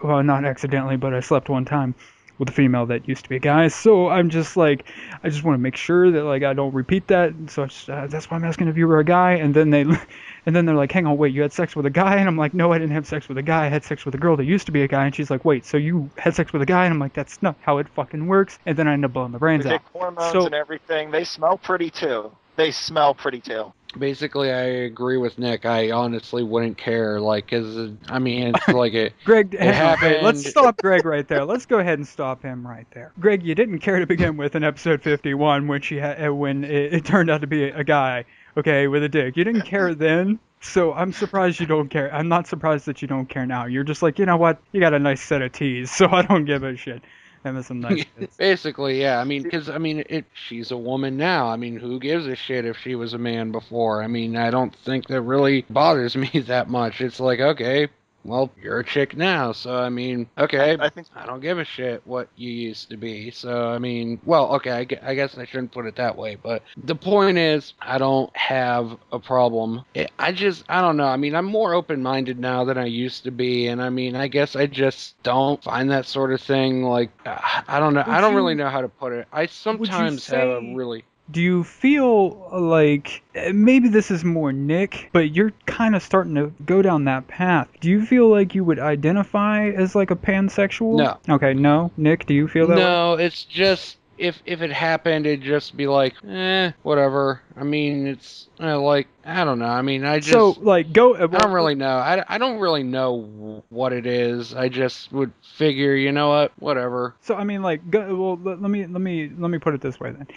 Well, 0.03 0.23
not 0.23 0.45
accidentally, 0.45 0.97
but 0.97 1.13
I 1.13 1.19
slept 1.19 1.49
one 1.49 1.65
time 1.65 1.95
with 2.41 2.49
a 2.49 2.51
female 2.51 2.87
that 2.87 3.07
used 3.07 3.23
to 3.23 3.29
be 3.29 3.35
a 3.35 3.39
guy. 3.39 3.67
So 3.67 4.09
I'm 4.09 4.31
just 4.31 4.57
like, 4.57 4.85
I 5.23 5.29
just 5.29 5.43
want 5.43 5.53
to 5.53 5.61
make 5.61 5.75
sure 5.75 6.09
that 6.09 6.23
like 6.23 6.41
I 6.41 6.53
don't 6.53 6.73
repeat 6.73 7.05
that. 7.09 7.33
So 7.49 7.61
I 7.61 7.65
just, 7.67 7.87
uh, 7.87 8.07
that's 8.07 8.31
why 8.31 8.37
I'm 8.37 8.43
asking 8.43 8.67
if 8.67 8.77
you 8.77 8.87
were 8.87 8.97
a 8.97 9.05
guy. 9.05 9.33
And 9.33 9.53
then 9.53 9.69
they, 9.69 9.81
and 10.47 10.55
then 10.55 10.65
they're 10.65 10.75
like, 10.75 10.91
hang 10.91 11.05
on, 11.05 11.17
wait, 11.17 11.35
you 11.35 11.43
had 11.43 11.53
sex 11.53 11.75
with 11.75 11.85
a 11.85 11.91
guy? 11.91 12.15
And 12.15 12.27
I'm 12.27 12.37
like, 12.37 12.55
no, 12.55 12.73
I 12.73 12.79
didn't 12.79 12.93
have 12.93 13.05
sex 13.05 13.29
with 13.29 13.37
a 13.37 13.43
guy. 13.43 13.67
I 13.67 13.69
had 13.69 13.83
sex 13.83 14.05
with 14.05 14.15
a 14.15 14.17
girl 14.17 14.35
that 14.37 14.45
used 14.45 14.65
to 14.65 14.71
be 14.71 14.81
a 14.81 14.87
guy. 14.87 15.05
And 15.05 15.13
she's 15.13 15.29
like, 15.29 15.45
wait, 15.45 15.65
so 15.67 15.77
you 15.77 16.09
had 16.17 16.33
sex 16.35 16.51
with 16.51 16.63
a 16.63 16.65
guy? 16.65 16.85
And 16.85 16.93
I'm 16.95 16.99
like, 16.99 17.13
that's 17.13 17.43
not 17.43 17.57
how 17.61 17.77
it 17.77 17.87
fucking 17.89 18.25
works. 18.25 18.57
And 18.65 18.75
then 18.75 18.87
I 18.87 18.93
end 18.93 19.05
up 19.05 19.13
blowing 19.13 19.33
the 19.33 19.39
brains 19.39 19.67
out. 19.67 19.83
hormones 19.93 20.31
So- 20.31 20.47
and 20.47 20.55
everything, 20.55 21.11
they 21.11 21.23
smell 21.25 21.59
pretty 21.59 21.91
too. 21.91 22.31
They 22.55 22.71
smell 22.71 23.13
pretty 23.13 23.39
too. 23.41 23.71
Basically, 23.97 24.51
I 24.51 24.61
agree 24.61 25.17
with 25.17 25.37
Nick. 25.37 25.65
I 25.65 25.91
honestly 25.91 26.43
wouldn't 26.43 26.77
care. 26.77 27.19
Like, 27.19 27.47
'cause, 27.49 27.91
I 28.07 28.19
mean, 28.19 28.53
it's 28.55 28.67
like 28.73 28.93
it. 28.93 29.13
Greg, 29.25 29.55
on, 29.59 29.97
wait, 30.01 30.23
let's 30.23 30.47
stop 30.49 30.77
Greg 30.77 31.05
right 31.05 31.27
there. 31.27 31.43
Let's 31.43 31.65
go 31.65 31.79
ahead 31.79 31.99
and 31.99 32.07
stop 32.07 32.41
him 32.41 32.65
right 32.65 32.87
there. 32.91 33.11
Greg, 33.19 33.43
you 33.43 33.53
didn't 33.53 33.79
care 33.79 33.99
to 33.99 34.07
begin 34.07 34.37
with 34.37 34.55
in 34.55 34.63
episode 34.63 35.01
51 35.01 35.67
when 35.67 35.81
she 35.81 35.99
ha- 35.99 36.15
uh, 36.27 36.33
when 36.33 36.63
it, 36.63 36.93
it 36.93 37.05
turned 37.05 37.29
out 37.29 37.41
to 37.41 37.47
be 37.47 37.65
a 37.65 37.83
guy, 37.83 38.23
okay, 38.57 38.87
with 38.87 39.03
a 39.03 39.09
dick. 39.09 39.35
You 39.35 39.43
didn't 39.43 39.63
care 39.63 39.93
then, 39.93 40.39
so 40.61 40.93
I'm 40.93 41.11
surprised 41.11 41.59
you 41.59 41.65
don't 41.65 41.89
care. 41.89 42.13
I'm 42.13 42.29
not 42.29 42.47
surprised 42.47 42.85
that 42.85 43.01
you 43.01 43.07
don't 43.09 43.27
care 43.27 43.45
now. 43.45 43.65
You're 43.65 43.83
just 43.83 44.01
like, 44.01 44.19
you 44.19 44.25
know 44.25 44.37
what? 44.37 44.61
You 44.71 44.79
got 44.79 44.93
a 44.93 44.99
nice 44.99 45.21
set 45.21 45.41
of 45.41 45.51
tees, 45.51 45.91
so 45.95 46.07
I 46.09 46.21
don't 46.21 46.45
give 46.45 46.63
a 46.63 46.77
shit. 46.77 47.01
Some 47.43 47.81
nice. 47.81 48.05
Basically, 48.37 49.01
yeah. 49.01 49.19
I 49.19 49.23
mean, 49.23 49.41
because 49.43 49.69
I 49.69 49.77
mean, 49.79 50.03
it. 50.09 50.25
She's 50.33 50.71
a 50.71 50.77
woman 50.77 51.17
now. 51.17 51.47
I 51.47 51.55
mean, 51.55 51.77
who 51.77 51.99
gives 51.99 52.27
a 52.27 52.35
shit 52.35 52.65
if 52.65 52.77
she 52.77 52.95
was 52.95 53.13
a 53.13 53.17
man 53.17 53.51
before? 53.51 54.03
I 54.03 54.07
mean, 54.07 54.37
I 54.37 54.51
don't 54.51 54.75
think 54.75 55.07
that 55.07 55.21
really 55.21 55.65
bothers 55.69 56.15
me 56.15 56.29
that 56.47 56.69
much. 56.69 57.01
It's 57.01 57.19
like, 57.19 57.39
okay, 57.39 57.87
well, 58.23 58.51
you're 58.61 58.79
a 58.79 58.85
chick 58.85 59.15
now, 59.17 59.51
so 59.51 59.75
I 59.75 59.89
mean, 59.89 60.27
okay, 60.37 60.77
I 60.79 60.89
think 60.89 61.07
I 61.15 61.25
don't 61.25 61.39
give 61.39 61.57
a 61.59 61.65
shit 61.65 62.01
what 62.05 62.29
you 62.35 62.51
used 62.51 62.89
to 62.89 62.97
be. 62.97 63.31
So, 63.31 63.69
I 63.69 63.77
mean, 63.79 64.19
well, 64.25 64.53
okay, 64.55 64.71
I, 64.71 65.09
I 65.09 65.15
guess 65.15 65.37
I 65.37 65.45
shouldn't 65.45 65.71
put 65.71 65.85
it 65.85 65.95
that 65.95 66.15
way, 66.15 66.35
but 66.35 66.63
the 66.83 66.95
point 66.95 67.37
is, 67.37 67.73
I 67.81 67.97
don't 67.97 68.35
have 68.37 68.97
a 69.11 69.19
problem. 69.19 69.83
It, 69.93 70.11
I 70.19 70.31
just, 70.31 70.63
I 70.69 70.81
don't 70.81 70.97
know. 70.97 71.05
I 71.07 71.17
mean, 71.17 71.35
I'm 71.35 71.45
more 71.45 71.73
open 71.73 72.01
minded 72.03 72.39
now 72.39 72.63
than 72.63 72.77
I 72.77 72.85
used 72.85 73.23
to 73.23 73.31
be. 73.31 73.67
And 73.67 73.81
I 73.81 73.89
mean, 73.89 74.15
I 74.15 74.27
guess 74.27 74.55
I 74.55 74.65
just 74.67 75.21
don't 75.23 75.63
find 75.63 75.89
that 75.91 76.05
sort 76.05 76.31
of 76.31 76.41
thing 76.41 76.83
like, 76.83 77.09
uh, 77.25 77.39
I 77.67 77.79
don't 77.79 77.93
know. 77.93 78.03
Would 78.05 78.13
I 78.15 78.21
don't 78.21 78.31
you- 78.31 78.37
really 78.37 78.55
know 78.55 78.69
how 78.69 78.81
to 78.81 78.89
put 78.89 79.13
it. 79.13 79.27
I 79.31 79.45
sometimes 79.47 80.27
have 80.27 80.47
a 80.47 80.73
really. 80.75 81.03
Do 81.31 81.41
you 81.41 81.63
feel 81.63 82.49
like 82.51 83.23
eh, 83.35 83.51
maybe 83.53 83.87
this 83.87 84.11
is 84.11 84.23
more 84.23 84.51
Nick, 84.51 85.09
but 85.13 85.33
you're 85.33 85.53
kind 85.65 85.95
of 85.95 86.03
starting 86.03 86.35
to 86.35 86.53
go 86.65 86.81
down 86.81 87.05
that 87.05 87.27
path? 87.27 87.67
Do 87.79 87.89
you 87.89 88.05
feel 88.05 88.27
like 88.27 88.53
you 88.53 88.63
would 88.63 88.79
identify 88.79 89.69
as 89.69 89.95
like 89.95 90.11
a 90.11 90.15
pansexual? 90.15 90.97
No. 90.97 91.35
Okay, 91.35 91.53
no. 91.53 91.91
Nick, 91.97 92.25
do 92.25 92.33
you 92.33 92.47
feel 92.47 92.67
that 92.67 92.77
way? 92.77 92.83
No, 92.83 93.13
it's 93.13 93.43
just. 93.45 93.97
If, 94.21 94.41
if 94.45 94.61
it 94.61 94.71
happened, 94.71 95.25
it'd 95.25 95.41
just 95.41 95.75
be 95.75 95.87
like, 95.87 96.13
eh, 96.23 96.71
whatever. 96.83 97.41
I 97.57 97.63
mean, 97.63 98.05
it's 98.05 98.47
uh, 98.59 98.79
like, 98.79 99.07
I 99.25 99.43
don't 99.43 99.59
know. 99.59 99.65
I 99.65 99.81
mean, 99.81 100.05
I 100.05 100.19
just. 100.19 100.31
so 100.31 100.51
like 100.61 100.93
go. 100.93 101.15
uh, 101.15 101.27
I 101.31 101.39
don't 101.39 101.51
really 101.51 101.75
know. 101.75 101.97
I, 101.97 102.23
I 102.27 102.37
don't 102.37 102.59
really 102.59 102.83
know 102.83 103.63
what 103.69 103.93
it 103.93 104.05
is. 104.05 104.53
I 104.53 104.69
just 104.69 105.11
would 105.11 105.31
figure, 105.41 105.95
you 105.95 106.11
know 106.11 106.29
what, 106.29 106.51
whatever. 106.59 107.15
So 107.21 107.35
I 107.35 107.43
mean, 107.43 107.63
like, 107.63 107.89
go, 107.89 108.15
well, 108.15 108.39
let, 108.43 108.61
let 108.61 108.69
me 108.71 108.85
let 108.85 109.01
me 109.01 109.31
let 109.37 109.49
me 109.49 109.57
put 109.57 109.73
it 109.73 109.81
this 109.81 109.99
way 109.99 110.11
then. 110.11 110.27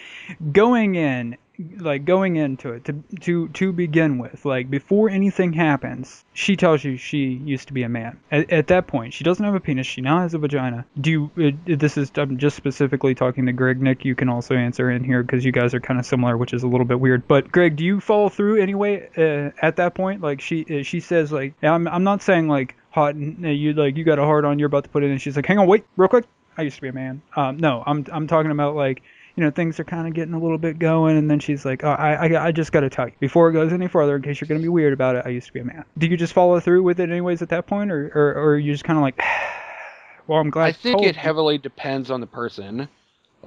Going 0.52 0.94
in, 0.94 1.36
like 1.78 2.04
going 2.04 2.37
into 2.37 2.73
it 2.73 2.84
to 2.84 3.02
to 3.20 3.49
to 3.49 3.73
begin 3.73 4.18
with, 4.18 4.44
like 4.44 4.70
before 4.70 5.08
anything 5.08 5.52
happens, 5.52 6.25
she 6.32 6.56
tells 6.56 6.82
you 6.82 6.96
she 6.96 7.40
used 7.44 7.68
to 7.68 7.75
be 7.75 7.82
a 7.82 7.88
man. 7.88 8.18
At, 8.30 8.50
at 8.50 8.66
that 8.68 8.87
point, 8.87 9.14
she 9.14 9.25
doesn't 9.25 9.44
have 9.44 9.54
a 9.54 9.61
penis. 9.61 9.87
She 9.87 10.00
now 10.00 10.20
has 10.20 10.34
a 10.34 10.38
vagina. 10.38 10.84
Do 11.00 11.11
you? 11.11 11.30
Uh, 11.38 11.76
this 11.76 11.96
is 11.96 12.11
I'm 12.16 12.38
just 12.38 12.56
specifically 12.56 13.14
talking 13.14 13.46
to 13.46 13.52
Greg. 13.52 13.80
Nick, 13.80 14.04
you 14.04 14.14
can 14.14 14.28
also 14.28 14.54
answer 14.54 14.90
in 14.90 15.04
here 15.04 15.23
because 15.23 15.44
you 15.44 15.52
guys 15.52 15.75
are 15.75 15.80
kind 15.80 16.00
of 16.00 16.06
similar, 16.06 16.37
which 16.37 16.52
is 16.52 16.62
a 16.62 16.68
little 16.68 16.87
bit 16.87 17.00
weird. 17.00 17.26
But 17.28 17.52
Greg, 17.52 17.76
do 17.76 17.84
you 17.84 18.00
follow 18.00 18.28
through 18.28 18.61
anyway 18.61 19.08
uh, 19.16 19.64
at 19.64 19.76
that 19.76 19.94
point? 19.94 20.20
Like 20.20 20.40
she 20.40 20.80
uh, 20.80 20.82
she 20.82 21.00
says 21.00 21.30
like 21.30 21.54
I'm 21.62 21.87
I'm 21.87 22.04
not 22.04 22.23
saying 22.23 22.49
like 22.49 22.75
hot 22.90 23.14
and 23.14 23.44
you 23.44 23.73
like 23.75 23.96
you 23.96 24.04
got 24.04 24.18
a 24.18 24.25
hard 24.25 24.44
on 24.44 24.58
you're 24.58 24.66
about 24.66 24.84
to 24.84 24.90
put 24.90 25.04
it 25.04 25.11
in. 25.11 25.18
She's 25.18 25.37
like, 25.37 25.46
hang 25.46 25.58
on, 25.58 25.66
wait, 25.66 25.84
real 25.96 26.08
quick. 26.08 26.25
I 26.56 26.62
used 26.62 26.76
to 26.76 26.82
be 26.82 26.88
a 26.88 26.92
man. 26.92 27.23
Um, 27.37 27.58
no, 27.58 27.82
I'm 27.87 28.06
I'm 28.12 28.26
talking 28.26 28.50
about 28.50 28.76
like 28.76 29.02
you 29.36 29.42
know 29.42 29.50
things 29.50 29.80
are 29.80 29.84
kind 29.84 30.06
of 30.06 30.14
getting 30.14 30.34
a 30.34 30.38
little 30.38 30.58
bit 30.58 30.78
going, 30.78 31.16
and 31.16 31.30
then 31.30 31.40
she's 31.40 31.64
like, 31.64 31.84
oh, 31.84 31.90
I 31.90 32.14
I, 32.14 32.46
I 32.46 32.52
just 32.52 32.72
got 32.72 32.80
to 32.80 32.90
tell 32.90 33.08
you 33.08 33.14
before 33.20 33.48
it 33.48 33.52
goes 33.52 33.72
any 33.72 33.88
further, 33.88 34.16
in 34.16 34.22
case 34.22 34.40
you're 34.40 34.48
gonna 34.48 34.60
be 34.60 34.68
weird 34.68 34.92
about 34.92 35.16
it. 35.16 35.22
I 35.26 35.30
used 35.30 35.46
to 35.48 35.52
be 35.52 35.60
a 35.60 35.64
man. 35.64 35.84
Do 35.98 36.06
you 36.06 36.16
just 36.16 36.32
follow 36.32 36.60
through 36.60 36.82
with 36.82 37.00
it 37.00 37.10
anyways 37.10 37.42
at 37.42 37.48
that 37.48 37.66
point, 37.66 37.90
or 37.90 38.10
or, 38.14 38.32
or 38.32 38.54
are 38.54 38.58
you 38.58 38.72
just 38.72 38.84
kind 38.84 38.98
of 38.98 39.02
like, 39.02 39.20
well, 40.26 40.38
I'm 40.38 40.50
glad. 40.50 40.66
I 40.66 40.72
think 40.72 41.02
it 41.02 41.16
you." 41.16 41.20
heavily 41.20 41.58
depends 41.58 42.10
on 42.10 42.20
the 42.20 42.26
person. 42.26 42.88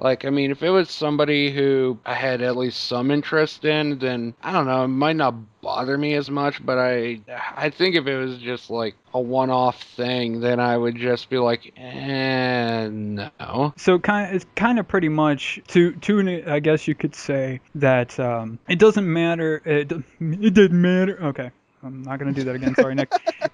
Like, 0.00 0.24
I 0.24 0.30
mean, 0.30 0.50
if 0.50 0.62
it 0.62 0.70
was 0.70 0.90
somebody 0.90 1.52
who 1.52 1.98
I 2.04 2.14
had 2.14 2.42
at 2.42 2.56
least 2.56 2.84
some 2.86 3.10
interest 3.10 3.64
in, 3.64 3.98
then 3.98 4.34
I 4.42 4.52
don't 4.52 4.66
know, 4.66 4.84
it 4.84 4.88
might 4.88 5.16
not 5.16 5.34
bother 5.60 5.98
me 5.98 6.14
as 6.14 6.30
much. 6.30 6.64
But 6.64 6.78
I, 6.78 7.20
I 7.56 7.70
think 7.70 7.96
if 7.96 8.06
it 8.06 8.16
was 8.16 8.38
just 8.38 8.70
like 8.70 8.94
a 9.12 9.20
one-off 9.20 9.82
thing, 9.82 10.40
then 10.40 10.60
I 10.60 10.76
would 10.76 10.96
just 10.96 11.28
be 11.30 11.38
like, 11.38 11.72
eh, 11.76 12.88
no. 12.88 13.74
So 13.76 13.98
kind 13.98 14.28
of, 14.28 14.34
it's 14.36 14.46
kind 14.54 14.78
of 14.78 14.86
pretty 14.86 15.08
much 15.08 15.60
to 15.68 15.92
to 15.92 16.42
I 16.46 16.60
guess 16.60 16.86
you 16.86 16.94
could 16.94 17.14
say 17.14 17.60
that 17.74 18.18
um, 18.20 18.58
it 18.68 18.78
doesn't 18.78 19.10
matter. 19.10 19.62
It, 19.64 19.92
it 20.20 20.54
didn't 20.54 20.80
matter. 20.80 21.18
Okay, 21.22 21.50
I'm 21.82 22.02
not 22.02 22.18
gonna 22.18 22.32
do 22.32 22.44
that 22.44 22.54
again. 22.54 22.74
Sorry, 22.74 22.94
Nick. 22.94 23.12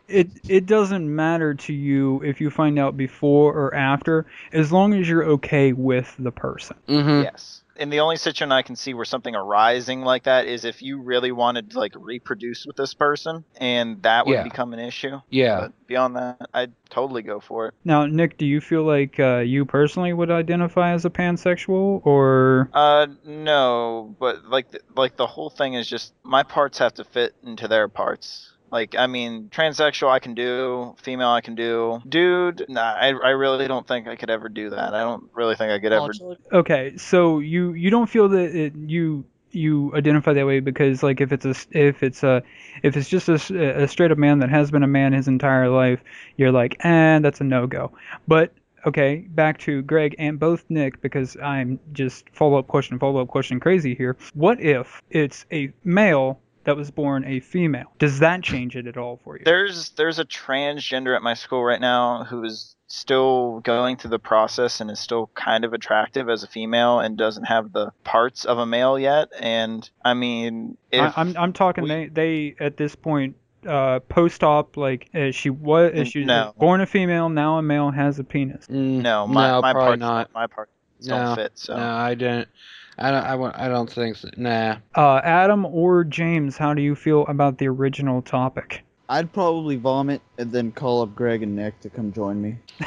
it 0.08 0.28
it 0.48 0.66
doesn't 0.66 1.14
matter 1.14 1.54
to 1.54 1.72
you 1.72 2.22
if 2.22 2.40
you 2.40 2.50
find 2.50 2.78
out 2.78 2.96
before 2.96 3.52
or 3.52 3.74
after, 3.74 4.26
as 4.52 4.72
long 4.72 4.94
as 4.94 5.08
you're 5.08 5.24
okay 5.24 5.72
with 5.72 6.14
the 6.18 6.32
person. 6.32 6.76
Mm-hmm. 6.88 7.22
yes. 7.24 7.63
And 7.76 7.92
the 7.92 8.00
only 8.00 8.16
situation 8.16 8.52
I 8.52 8.62
can 8.62 8.76
see 8.76 8.94
where 8.94 9.04
something 9.04 9.34
arising 9.34 10.02
like 10.02 10.24
that 10.24 10.46
is 10.46 10.64
if 10.64 10.82
you 10.82 11.00
really 11.00 11.32
wanted 11.32 11.72
to 11.72 11.78
like 11.78 11.92
reproduce 11.96 12.66
with 12.66 12.76
this 12.76 12.94
person, 12.94 13.44
and 13.56 14.02
that 14.02 14.26
would 14.26 14.34
Yeah. 14.34 14.42
become 14.44 14.72
an 14.72 14.78
issue. 14.78 15.20
Yeah. 15.30 15.60
But 15.62 15.86
beyond 15.86 16.16
that, 16.16 16.48
I'd 16.54 16.72
totally 16.90 17.22
go 17.22 17.40
for 17.40 17.66
it. 17.66 17.74
Now, 17.84 18.06
Nick, 18.06 18.38
do 18.38 18.46
you 18.46 18.60
feel 18.60 18.84
like 18.84 19.18
uh, 19.18 19.38
you 19.38 19.64
personally 19.64 20.12
would 20.12 20.30
identify 20.30 20.92
as 20.92 21.04
a 21.04 21.10
pansexual, 21.10 22.04
or 22.06 22.70
Uh, 22.72 23.06
no, 23.24 24.14
but 24.18 24.44
like 24.46 24.70
th- 24.70 24.84
like 24.96 25.16
the 25.16 25.26
whole 25.26 25.50
thing 25.50 25.74
is 25.74 25.88
just 25.88 26.14
my 26.22 26.42
parts 26.42 26.78
have 26.78 26.94
to 26.94 27.04
fit 27.04 27.34
into 27.42 27.68
their 27.68 27.88
parts. 27.88 28.52
Like 28.74 28.96
I 28.98 29.06
mean, 29.06 29.50
transsexual 29.50 30.10
I 30.10 30.18
can 30.18 30.34
do, 30.34 30.96
female 31.00 31.28
I 31.28 31.42
can 31.42 31.54
do, 31.54 32.02
dude. 32.08 32.66
Nah, 32.68 32.80
I 32.82 33.10
I 33.10 33.30
really 33.30 33.68
don't 33.68 33.86
think 33.86 34.08
I 34.08 34.16
could 34.16 34.30
ever 34.30 34.48
do 34.48 34.70
that. 34.70 34.92
I 34.92 35.02
don't 35.02 35.30
really 35.32 35.54
think 35.54 35.70
I 35.70 35.78
could 35.78 35.92
ever. 35.92 36.12
Okay, 36.52 36.96
so 36.96 37.38
you 37.38 37.74
you 37.74 37.88
don't 37.90 38.08
feel 38.10 38.28
that 38.30 38.52
it, 38.52 38.74
you 38.74 39.24
you 39.52 39.94
identify 39.94 40.32
that 40.32 40.44
way 40.44 40.58
because 40.58 41.04
like 41.04 41.20
if 41.20 41.30
it's 41.30 41.44
a 41.46 41.54
if 41.70 42.02
it's 42.02 42.24
a 42.24 42.42
if 42.82 42.96
it's 42.96 43.08
just 43.08 43.28
a 43.28 43.86
straight 43.86 44.10
up 44.10 44.18
man 44.18 44.40
that 44.40 44.50
has 44.50 44.72
been 44.72 44.82
a 44.82 44.88
man 44.88 45.12
his 45.12 45.28
entire 45.28 45.68
life, 45.68 46.00
you're 46.36 46.50
like, 46.50 46.84
eh, 46.84 47.20
that's 47.20 47.40
a 47.40 47.44
no 47.44 47.68
go. 47.68 47.92
But 48.26 48.52
okay, 48.84 49.18
back 49.28 49.58
to 49.60 49.82
Greg 49.82 50.16
and 50.18 50.40
both 50.40 50.64
Nick 50.68 51.00
because 51.00 51.36
I'm 51.36 51.78
just 51.92 52.28
follow 52.30 52.58
up 52.58 52.66
question 52.66 52.98
follow 52.98 53.20
up 53.20 53.28
question 53.28 53.60
crazy 53.60 53.94
here. 53.94 54.16
What 54.34 54.60
if 54.60 55.00
it's 55.10 55.46
a 55.52 55.72
male 55.84 56.40
that 56.64 56.76
was 56.76 56.90
born 56.90 57.24
a 57.24 57.40
female? 57.40 57.92
Does 57.98 58.18
that 58.20 58.42
change 58.42 58.76
it 58.76 58.86
at 58.86 58.96
all 58.96 59.20
for 59.24 59.36
you? 59.36 59.42
There's 59.44 59.90
there's 59.90 60.18
a 60.18 60.24
transgender 60.24 61.14
at 61.16 61.22
my 61.22 61.34
school 61.34 61.62
right 61.64 61.80
now 61.80 62.24
who 62.24 62.42
is 62.44 62.74
still 62.86 63.60
going 63.60 63.96
through 63.96 64.10
the 64.10 64.18
process 64.18 64.80
and 64.80 64.90
is 64.90 65.00
still 65.00 65.28
kind 65.34 65.64
of 65.64 65.72
attractive 65.72 66.28
as 66.28 66.42
a 66.42 66.46
female 66.46 67.00
and 67.00 67.16
doesn't 67.16 67.44
have 67.44 67.72
the 67.72 67.90
parts 68.04 68.44
of 68.44 68.58
a 68.58 68.66
male 68.66 68.98
yet. 68.98 69.28
And 69.38 69.88
I 70.04 70.14
mean, 70.14 70.76
if 70.92 71.16
I, 71.16 71.20
I'm 71.22 71.36
I'm 71.36 71.52
talking 71.52 71.84
we- 71.84 71.88
they 71.90 72.06
they 72.08 72.54
at 72.60 72.76
this 72.76 72.94
point 72.94 73.36
uh 73.66 73.98
post 74.00 74.44
op 74.44 74.76
like 74.76 75.08
uh, 75.14 75.30
she 75.30 75.48
was 75.48 75.92
Mm, 75.92 76.06
she 76.12 76.18
was 76.20 76.26
no. 76.26 76.52
born 76.58 76.82
a 76.82 76.86
female 76.86 77.30
now 77.30 77.56
a 77.58 77.62
male 77.62 77.90
has 77.90 78.18
a 78.18 78.24
penis. 78.24 78.66
no, 78.68 79.26
my 79.26 79.48
no, 79.48 79.60
my 79.62 79.72
probably 79.72 79.86
parts 79.86 80.00
not. 80.00 80.34
my 80.34 80.46
part 80.46 80.68
No, 81.00 81.16
don't 81.24 81.36
fit. 81.36 81.52
So 81.54 81.74
No, 81.76 81.82
I 81.88 82.14
didn't. 82.14 82.48
I 82.98 83.10
don't. 83.10 83.24
I, 83.24 83.34
won't- 83.34 83.56
I 83.58 83.68
don't 83.68 83.90
think 83.90 84.16
so. 84.16 84.28
Nah. 84.36 84.76
Uh 84.94 85.20
Adam 85.24 85.66
or 85.66 86.04
James, 86.04 86.56
how 86.56 86.74
do 86.74 86.82
you 86.82 86.94
feel 86.94 87.26
about 87.26 87.58
the 87.58 87.68
original 87.68 88.22
topic? 88.22 88.82
I'd 89.08 89.32
probably 89.32 89.76
vomit 89.76 90.22
and 90.38 90.50
then 90.50 90.72
call 90.72 91.02
up 91.02 91.14
Greg 91.14 91.42
and 91.42 91.54
Nick 91.54 91.78
to 91.80 91.90
come 91.90 92.12
join 92.12 92.40
me. 92.40 92.56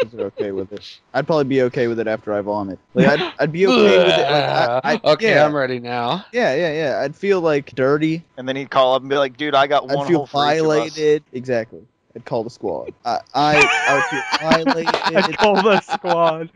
If 0.00 0.12
they're 0.12 0.26
okay 0.26 0.52
with 0.52 0.72
it. 0.72 1.00
I'd 1.12 1.26
probably 1.26 1.42
be 1.42 1.60
okay 1.62 1.88
with 1.88 1.98
it 1.98 2.06
after 2.06 2.32
I 2.32 2.40
vomit. 2.40 2.78
Like 2.94 3.08
I'd, 3.08 3.32
I'd 3.40 3.50
be 3.50 3.66
okay 3.66 3.82
with 3.98 4.06
it. 4.06 4.08
Like, 4.20 4.24
I, 4.24 4.80
I, 4.94 5.00
okay, 5.14 5.30
yeah, 5.34 5.44
I'm 5.44 5.52
ready 5.56 5.80
now. 5.80 6.24
yeah, 6.32 6.54
yeah, 6.54 6.72
yeah. 6.72 7.00
I'd 7.02 7.16
feel 7.16 7.40
like 7.40 7.74
dirty. 7.74 8.24
and 8.36 8.48
then 8.48 8.54
he'd 8.54 8.70
call 8.70 8.94
up 8.94 9.02
and 9.02 9.10
be 9.10 9.16
like, 9.16 9.36
"Dude, 9.36 9.56
I 9.56 9.66
got 9.66 9.88
one 9.88 9.98
I'd 9.98 10.06
feel 10.06 10.18
hole 10.18 10.26
for 10.28 10.54
each 10.54 10.60
of 10.60 10.66
us." 10.66 10.94
violated. 10.94 11.24
Exactly. 11.32 11.80
I'd 12.14 12.24
call 12.24 12.44
the 12.44 12.50
squad. 12.50 12.94
I, 13.04 13.18
I, 13.34 13.56
I 13.88 13.94
would 13.96 14.04
feel 14.04 14.74
violated. 14.74 14.94
I 15.16 15.32
call 15.32 15.54
the 15.56 15.80
squad. 15.80 16.50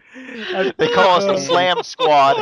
They 0.76 0.88
call 0.92 1.16
us 1.18 1.24
the 1.24 1.38
Slam 1.38 1.82
Squad. 1.82 2.36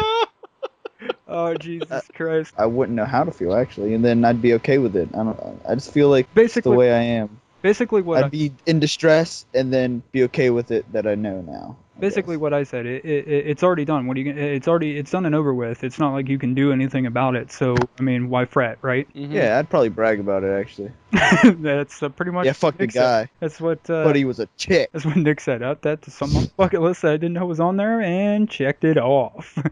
Oh 1.31 1.55
Jesus 1.55 2.09
Christ. 2.15 2.53
I 2.59 2.67
wouldn't 2.67 2.97
know 2.97 3.05
how 3.05 3.23
to 3.25 3.31
feel 3.31 3.55
actually, 3.55 3.95
and 3.95 4.05
then 4.05 4.25
I'd 4.25 4.43
be 4.43 4.55
okay 4.55 4.79
with 4.79 4.97
it. 4.97 5.09
I 5.15 5.19
don't. 5.19 5.61
I 5.69 5.75
just 5.77 5.93
feel 5.93 6.09
like 6.09 6.33
basically 6.35 6.73
the 6.73 6.77
way 6.79 6.93
I 6.93 7.03
am. 7.03 7.41
basically 7.63 8.03
what 8.03 8.23
I, 8.23 8.27
I'd 8.27 8.31
be 8.33 8.53
in 8.67 8.81
distress 8.81 9.47
and 9.55 9.73
then 9.73 10.03
be 10.13 10.25
okay 10.25 10.51
with 10.51 10.71
it 10.73 10.91
that 10.93 11.07
I 11.07 11.15
know 11.15 11.41
now. 11.43 11.77
I 11.97 12.01
basically 12.01 12.37
guess. 12.37 12.41
what 12.41 12.55
I 12.55 12.63
said. 12.65 12.87
It, 12.87 13.05
it 13.05 13.29
it's 13.29 13.63
already 13.63 13.85
done. 13.85 14.07
What 14.07 14.17
are 14.17 14.21
you 14.21 14.33
gonna- 14.33 14.45
it's 14.47 14.67
already 14.67 14.97
it's 14.97 15.11
done 15.11 15.27
and 15.27 15.35
over 15.35 15.53
with. 15.55 15.85
It's 15.85 15.99
not 15.99 16.13
like 16.15 16.29
you 16.29 16.39
can 16.39 16.55
do 16.55 16.73
anything 16.73 17.05
about 17.07 17.37
it. 17.37 17.53
So 17.53 17.77
I 17.99 18.03
mean, 18.03 18.29
why 18.31 18.47
fret, 18.47 18.79
right? 18.83 19.07
Mhm. 19.15 19.33
Yeah, 19.33 19.59
I'd 19.59 19.69
probably 19.69 19.91
brag 19.91 20.19
about 20.19 20.43
it 20.43 20.59
actually. 20.59 20.91
That's 21.45 22.03
uh, 22.03 22.09
pretty 22.09 22.31
much 22.33 22.47
Yeah, 22.47 22.53
fuck 22.55 22.77
the 22.79 22.85
Nick 22.85 22.93
said. 22.93 23.03
guy. 23.27 23.31
That's 23.41 23.61
what 23.61 23.89
uh, 23.91 24.05
but 24.05 24.17
he 24.17 24.25
was 24.25 24.41
a 24.41 24.49
chick. 24.57 24.89
That's 24.93 25.05
what 25.05 25.17
Nick 25.17 25.41
said. 25.41 25.63
Up 25.63 25.83
that's 25.83 26.13
some 26.13 26.35
on 26.35 26.47
bucket 26.57 26.81
list 26.81 27.03
that 27.03 27.13
I 27.13 27.17
didn't 27.19 27.35
know 27.35 27.45
was 27.47 27.61
on 27.61 27.77
there, 27.77 28.01
and 28.01 28.49
checked 28.49 28.83
it 28.85 28.97
off. 28.97 29.57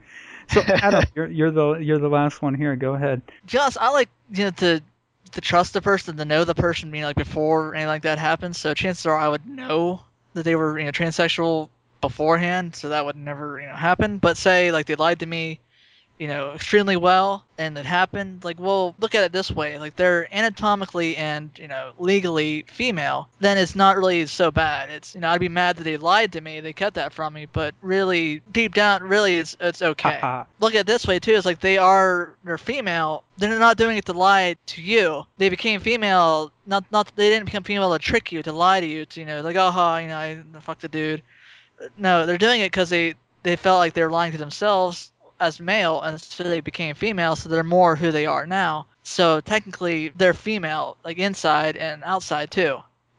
so 0.51 0.61
Adam, 0.67 1.05
you're, 1.15 1.27
you're 1.27 1.51
the 1.51 1.75
you're 1.75 1.99
the 1.99 2.09
last 2.09 2.43
one 2.43 2.55
here. 2.55 2.77
Go 2.77 2.95
ahead. 2.95 3.23
Just 3.47 3.79
I 3.79 3.91
like 3.91 4.09
you 4.31 4.45
know 4.45 4.51
to 4.51 4.83
to 5.33 5.41
trust 5.41 5.73
the 5.73 5.83
person, 5.83 6.17
to 6.17 6.25
know 6.25 6.45
the 6.45 6.55
person, 6.55 6.91
know, 6.91 7.07
like 7.07 7.17
before 7.17 7.75
anything 7.75 7.89
like 7.89 8.03
that 8.03 8.19
happens. 8.19 8.59
So 8.59 8.75
chances 8.75 9.07
are 9.07 9.17
I 9.17 9.29
would 9.29 9.47
know 9.47 10.03
that 10.35 10.45
they 10.45 10.57
were 10.57 10.79
you 10.79 10.87
know 10.87 10.93
transsexual 10.93 11.69
beforehand, 12.01 12.75
so 12.75 12.91
that 12.91 13.05
would 13.05 13.17
never 13.17 13.61
you 13.61 13.67
know 13.67 13.75
happen. 13.75 14.19
But 14.19 14.37
say 14.37 14.73
like 14.73 14.87
they 14.87 14.95
lied 14.95 15.21
to 15.21 15.27
me, 15.27 15.61
you 16.19 16.29
know, 16.29 16.53
extremely 16.53 16.97
well 16.97 17.45
and 17.59 17.77
it 17.77 17.87
happened, 17.87 18.45
like, 18.45 18.59
well, 18.61 18.95
look 19.01 19.15
at 19.15 19.25
it 19.25 19.33
this 19.33 19.51
way. 19.51 19.79
Like, 19.79 19.97
they're 19.97 20.33
anatomically 20.35 21.17
and, 21.17 21.51
you 21.57 21.69
know, 21.69 21.93
legally 21.99 22.65
female, 22.69 23.29
then 23.41 23.59
it's 23.59 23.75
not 23.75 23.97
really 23.97 24.27
so 24.27 24.51
bad. 24.51 24.91
It's, 24.91 25.15
you 25.15 25.21
know, 25.21 25.29
I'd 25.29 25.41
be 25.41 25.49
mad 25.49 25.77
that 25.77 25.85
they 25.85 25.97
lied 25.97 26.33
to 26.33 26.41
me, 26.41 26.61
they 26.61 26.73
kept 26.73 26.95
that 26.95 27.13
from 27.13 27.35
me, 27.35 27.47
but 27.53 27.75
really, 27.83 28.43
deep 28.53 28.75
down, 28.75 29.03
really, 29.03 29.37
it's, 29.37 29.57
it's 29.61 29.83
okay. 29.83 30.45
Look 30.61 30.75
at 30.75 30.81
it 30.81 30.87
this 30.87 31.07
way 31.07 31.19
too. 31.19 31.33
It's 31.33 31.47
like 31.47 31.61
they 31.61 31.79
are 31.79 32.35
they're 32.45 32.59
female. 32.59 33.25
They're 33.37 33.59
not 33.59 33.77
doing 33.77 33.97
it 33.97 34.05
to 34.07 34.13
lie 34.13 34.57
to 34.67 34.83
you. 34.83 35.25
They 35.37 35.49
became 35.49 35.81
female. 35.81 36.53
Not 36.67 36.85
not 36.91 37.13
they 37.17 37.31
didn't 37.31 37.47
become 37.47 37.63
female 37.63 37.93
to 37.93 37.99
trick 37.99 38.33
you, 38.33 38.43
to 38.43 38.53
lie 38.53 38.81
to 38.81 38.87
you, 38.87 39.07
to 39.07 39.21
you 39.21 39.27
know 39.27 39.41
like 39.43 39.57
oh 39.57 39.97
you 39.97 40.09
know 40.09 40.17
I 40.17 40.43
fucked 40.61 40.83
the 40.83 40.89
dude. 40.89 41.23
No, 41.97 42.27
they're 42.27 42.39
doing 42.39 42.61
it 42.61 42.73
because 42.73 42.91
they 42.91 43.15
they 43.43 43.57
felt 43.57 43.79
like 43.79 43.95
they're 43.95 44.11
lying 44.11 44.33
to 44.33 44.39
themselves 44.39 45.13
as 45.41 45.61
male, 45.61 46.01
and 46.01 46.21
so 46.21 46.45
they 46.45 46.61
became 46.61 46.95
female. 46.95 47.37
So 47.37 47.49
they're 47.49 47.63
more 47.63 47.97
who 47.97 48.11
they 48.13 48.27
are 48.27 48.47
now. 48.47 48.87
So 49.03 49.41
technically, 49.41 50.11
they're 50.11 50.35
female, 50.35 50.97
like 51.05 51.19
inside 51.19 51.77
and 51.77 52.03
outside 52.05 52.51
too. 52.51 52.79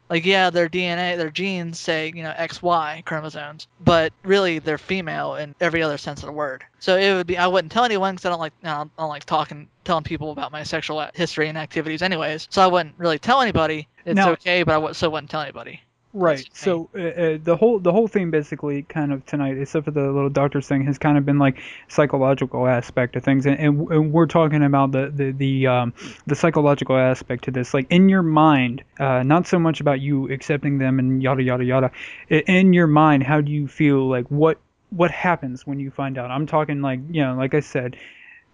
Like 0.10 0.26
yeah, 0.26 0.50
their 0.50 0.68
DNA, 0.70 1.18
their 1.18 1.30
genes 1.30 1.80
say 1.80 2.12
you 2.16 2.24
know 2.24 2.34
XY 2.36 3.06
chromosomes, 3.06 3.68
but 3.80 4.12
really 4.24 4.58
they're 4.58 4.80
female 4.80 5.36
in 5.36 5.54
every 5.62 5.84
other 5.84 6.00
sense 6.00 6.22
of 6.22 6.26
the 6.26 6.32
word. 6.34 6.64
So 6.80 6.98
it 6.98 7.14
would 7.14 7.28
be 7.28 7.38
I 7.38 7.46
wouldn't 7.48 7.72
tell 7.72 7.86
anyone 7.86 8.16
because 8.16 8.26
I 8.26 8.30
don't 8.30 8.40
like 8.40 8.54
you 8.64 8.68
know, 8.70 8.90
I 8.98 9.02
don't 9.02 9.10
like 9.10 9.26
talking 9.26 9.68
telling 9.84 10.04
people 10.04 10.32
about 10.32 10.52
my 10.52 10.64
sexual 10.64 11.08
history 11.14 11.48
and 11.48 11.58
activities 11.60 12.02
anyways. 12.02 12.48
So 12.50 12.62
I 12.64 12.68
wouldn't 12.68 12.96
really 12.98 13.20
tell 13.20 13.42
anybody. 13.42 13.88
It's 14.04 14.16
Now- 14.16 14.32
okay, 14.32 14.64
but 14.64 14.84
I 14.84 14.92
so 14.94 15.10
wouldn't 15.12 15.30
tell 15.30 15.42
anybody. 15.42 15.82
Right. 16.12 16.48
So 16.54 16.90
uh, 16.96 17.02
uh, 17.02 17.38
the 17.44 17.56
whole 17.56 17.80
the 17.80 17.92
whole 17.92 18.08
thing 18.08 18.32
basically 18.32 18.82
kind 18.82 19.14
of 19.14 19.24
tonight, 19.28 19.60
except 19.60 19.86
for 19.86 19.92
the 19.92 20.12
little 20.12 20.30
doctor's 20.30 20.68
thing, 20.68 20.84
has 20.86 20.98
kind 20.98 21.20
of 21.20 21.26
been 21.26 21.38
like 21.38 21.62
psychological 21.88 22.66
aspect 22.68 23.16
of 23.16 23.24
things, 23.24 23.46
and, 23.46 23.60
and, 23.60 23.88
and 23.92 24.12
we're 24.12 24.26
talking 24.26 24.64
about 24.64 24.92
the 24.92 25.12
the 25.16 25.32
the 25.32 25.68
um 25.68 25.94
the 26.26 26.34
psychological 26.36 26.98
aspect 26.98 27.44
to 27.44 27.52
this, 27.52 27.76
like 27.76 27.86
in 27.92 28.10
your 28.10 28.24
mind, 28.24 28.84
uh, 29.00 29.22
not 29.22 29.46
so 29.46 29.60
much 29.60 29.82
about 29.82 30.02
you 30.02 30.32
accepting 30.32 30.80
them 30.80 30.98
and 30.98 31.22
yada 31.22 31.44
yada 31.44 31.64
yada. 31.64 31.92
In 32.30 32.74
your 32.74 32.88
mind, 32.88 33.22
how 33.22 33.40
do 33.40 33.52
you 33.52 33.68
feel? 33.68 34.10
Like 34.10 34.26
what 34.30 34.58
what 34.90 35.12
happens 35.12 35.68
when 35.68 35.80
you 35.80 35.92
find 35.92 36.18
out? 36.18 36.32
I'm 36.32 36.48
talking 36.48 36.82
like 36.82 37.02
you 37.12 37.24
know, 37.24 37.36
like 37.36 37.54
I 37.54 37.60
said. 37.60 37.98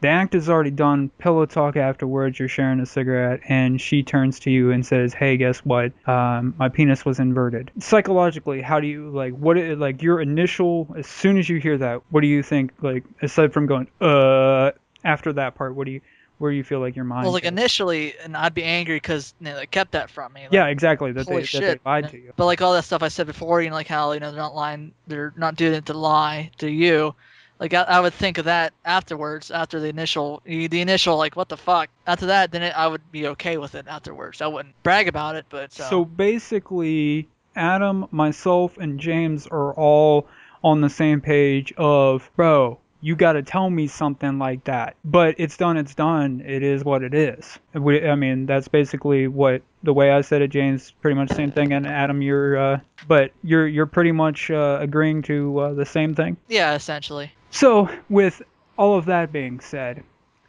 The 0.06 0.12
act 0.12 0.36
is 0.36 0.50
already 0.50 0.70
done. 0.70 1.10
Pillow 1.18 1.48
talk 1.48 1.76
afterwards. 1.76 2.38
You're 2.38 2.48
sharing 2.48 2.80
a 2.80 2.86
cigarette, 2.86 3.40
and 3.50 3.82
she 3.82 4.04
turns 4.04 4.40
to 4.42 4.52
you 4.52 4.70
and 4.70 4.86
says, 4.86 5.16
"Hey, 5.16 5.36
guess 5.36 5.66
what? 5.66 5.94
Um, 6.08 6.54
my 6.60 6.70
penis 6.70 7.04
was 7.04 7.18
inverted." 7.18 7.72
Psychologically, 7.80 8.62
how 8.62 8.80
do 8.80 8.86
you 8.86 9.10
like 9.10 9.34
what? 9.34 9.58
It, 9.58 9.80
like 9.80 10.04
your 10.04 10.22
initial, 10.22 10.94
as 10.96 11.08
soon 11.08 11.40
as 11.40 11.50
you 11.50 11.60
hear 11.60 11.80
that, 11.80 12.04
what 12.12 12.22
do 12.22 12.28
you 12.28 12.44
think? 12.44 12.74
Like 12.84 13.04
aside 13.24 13.52
from 13.52 13.66
going, 13.66 13.88
uh, 14.00 14.74
after 15.04 15.34
that 15.34 15.56
part, 15.56 15.74
what 15.74 15.86
do 15.86 15.94
you, 15.94 16.02
where 16.38 16.52
do 16.52 16.58
you 16.58 16.64
feel 16.64 16.82
like 16.82 16.96
your 16.96 17.06
mind? 17.06 17.24
Well, 17.24 17.34
like 17.34 17.42
goes? 17.42 17.54
initially, 17.54 18.14
and 18.20 18.38
I'd 18.38 18.54
be 18.54 18.64
angry 18.64 18.98
because 18.98 19.34
you 19.40 19.46
know, 19.46 19.56
they 19.56 19.66
kept 19.66 19.94
that 19.94 20.12
from 20.12 20.34
me. 20.34 20.44
Like, 20.44 20.54
yeah, 20.54 20.68
exactly. 20.68 21.14
That 21.14 21.26
they, 21.26 21.42
that 21.42 21.62
they 21.62 21.80
lied 21.84 22.12
to 22.12 22.18
you. 22.20 22.32
But 22.36 22.46
like 22.46 22.62
all 22.62 22.74
that 22.74 22.86
stuff 22.86 23.02
I 23.02 23.08
said 23.08 23.26
before, 23.26 23.60
you 23.60 23.72
know, 23.72 23.76
like 23.76 23.88
how 23.88 24.12
you 24.12 24.20
know 24.20 24.30
they're 24.30 24.40
not 24.40 24.54
lying, 24.54 24.94
they're 25.08 25.34
not 25.36 25.56
doing 25.56 25.74
it 25.74 25.88
to 25.88 25.96
lie 25.96 26.52
to 26.60 26.70
you. 26.70 27.16
Like 27.60 27.74
I, 27.74 27.84
I 27.84 28.00
would 28.00 28.14
think 28.14 28.38
of 28.38 28.46
that 28.46 28.74
afterwards, 28.84 29.52
after 29.52 29.80
the 29.80 29.88
initial, 29.88 30.42
the 30.46 30.82
initial 30.82 31.18
like 31.18 31.36
what 31.36 31.50
the 31.50 31.58
fuck. 31.58 31.90
After 32.06 32.28
that, 32.28 32.52
then 32.52 32.64
it, 32.64 32.78
I 32.78 32.88
would 32.88 33.12
be 33.12 33.28
okay 33.28 33.58
with 33.58 33.76
it 33.76 33.86
afterwards. 33.88 34.42
I 34.42 34.48
wouldn't 34.48 34.82
brag 34.84 35.08
about 35.08 35.36
it, 35.36 35.46
but 35.50 35.80
uh, 35.80 35.90
So 35.90 36.06
basically, 36.06 37.30
Adam, 37.56 38.08
myself, 38.12 38.78
and 38.78 39.00
James 39.00 39.48
are 39.48 39.74
all 39.74 40.28
on 40.64 40.82
the 40.82 40.90
same 40.90 41.22
page 41.22 41.74
of, 41.78 42.30
bro, 42.36 42.80
you 43.02 43.16
got 43.16 43.34
to 43.34 43.44
tell 43.44 43.70
me 43.70 43.88
something 43.88 44.40
like 44.40 44.64
that. 44.64 44.96
But 45.06 45.36
it's 45.38 45.56
done, 45.58 45.78
it's 45.78 45.94
done. 45.94 46.42
It 46.44 46.64
is 46.64 46.84
what 46.84 47.04
it 47.04 47.14
is. 47.14 47.60
We, 47.74 48.08
I 48.08 48.16
mean, 48.16 48.48
that's 48.48 48.68
basically 48.68 49.28
what 49.28 49.62
the 49.84 49.94
way 49.94 50.12
I 50.12 50.22
said 50.22 50.42
it, 50.42 50.48
James. 50.48 50.92
Pretty 51.02 51.16
much 51.16 51.30
the 51.30 51.36
same 51.36 51.52
thing. 51.52 51.72
And 51.72 51.86
Adam, 51.86 52.24
you're, 52.24 52.58
uh, 52.58 52.80
but 53.08 53.32
you're 53.44 53.68
you're 53.68 53.86
pretty 53.86 54.12
much 54.12 54.50
uh, 54.50 54.80
agreeing 54.82 55.22
to 55.24 55.60
uh, 55.60 55.74
the 55.74 55.86
same 55.86 56.16
thing. 56.16 56.36
yeah, 56.50 56.74
essentially. 56.74 57.32
So, 57.56 57.90
with 58.10 58.42
all 58.78 58.98
of 58.98 59.06
that 59.06 59.32
being 59.32 59.62
said, 59.62 60.04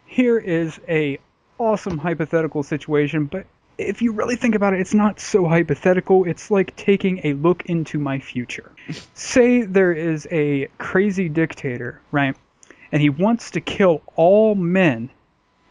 here 0.06 0.38
is 0.38 0.80
a 0.88 1.20
awesome 1.56 1.98
hypothetical 1.98 2.64
situation, 2.64 3.26
but 3.26 3.46
if 3.78 4.02
you 4.02 4.10
really 4.10 4.34
think 4.34 4.56
about 4.56 4.74
it, 4.74 4.80
it's 4.80 4.92
not 4.92 5.20
so 5.20 5.46
hypothetical. 5.46 6.24
It's 6.24 6.50
like 6.50 6.74
taking 6.74 7.20
a 7.22 7.34
look 7.34 7.64
into 7.66 8.00
my 8.00 8.18
future. 8.18 8.72
Say 9.14 9.62
there 9.62 9.92
is 9.92 10.26
a 10.32 10.66
crazy 10.78 11.28
dictator, 11.28 12.00
right? 12.10 12.34
And 12.90 13.00
he 13.00 13.08
wants 13.08 13.52
to 13.52 13.60
kill 13.60 14.02
all 14.16 14.56
men 14.56 15.08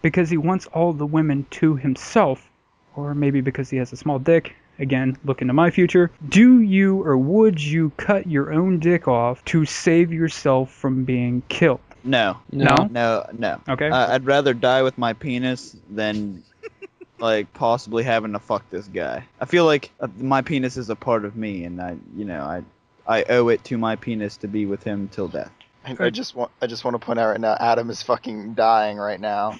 because 0.01 0.29
he 0.29 0.37
wants 0.37 0.67
all 0.67 0.93
the 0.93 1.05
women 1.05 1.45
to 1.59 1.75
himself, 1.75 2.49
or 2.95 3.13
maybe 3.13 3.41
because 3.41 3.69
he 3.69 3.75
has 3.75 3.91
a 3.91 3.97
small 3.97 4.19
dick. 4.19 4.55
Again, 4.79 5.17
look 5.23 5.41
into 5.41 5.53
my 5.53 5.71
future. 5.71 6.11
Do 6.27 6.59
you 6.61 7.03
or 7.03 7.17
would 7.17 7.61
you 7.61 7.91
cut 7.97 8.27
your 8.27 8.51
own 8.51 8.79
dick 8.79 9.07
off 9.07 9.43
to 9.45 9.65
save 9.65 10.11
yourself 10.11 10.71
from 10.71 11.05
being 11.05 11.41
killed? 11.47 11.79
No, 12.03 12.37
No? 12.51 12.87
no, 12.91 13.25
no. 13.37 13.61
Okay. 13.67 13.89
I 13.89 14.15
I'd 14.15 14.25
rather 14.25 14.53
die 14.53 14.83
with 14.83 14.97
my 14.97 15.13
penis 15.13 15.75
than 15.89 16.43
like 17.19 17.51
possibly 17.53 18.03
having 18.03 18.33
to 18.33 18.39
fuck 18.39 18.69
this 18.69 18.87
guy. 18.87 19.25
I 19.39 19.45
feel 19.45 19.65
like 19.65 19.91
uh, 19.99 20.07
my 20.17 20.41
penis 20.41 20.77
is 20.77 20.89
a 20.89 20.95
part 20.95 21.25
of 21.25 21.35
me, 21.35 21.63
and 21.63 21.81
I, 21.81 21.95
you 22.15 22.25
know, 22.25 22.41
I, 22.41 22.63
I 23.07 23.23
owe 23.29 23.47
it 23.47 23.63
to 23.65 23.77
my 23.77 23.95
penis 23.95 24.37
to 24.37 24.47
be 24.47 24.65
with 24.65 24.83
him 24.83 25.07
till 25.07 25.27
death. 25.29 25.51
I, 25.83 25.95
I 25.99 26.09
just 26.09 26.35
want 26.35 26.51
I 26.61 26.67
just 26.67 26.83
want 26.83 26.95
to 26.95 26.99
point 26.99 27.17
out 27.19 27.27
right 27.29 27.39
now, 27.39 27.55
Adam 27.59 27.89
is 27.89 28.01
fucking 28.01 28.53
dying 28.55 28.97
right 28.97 29.19
now. 29.19 29.57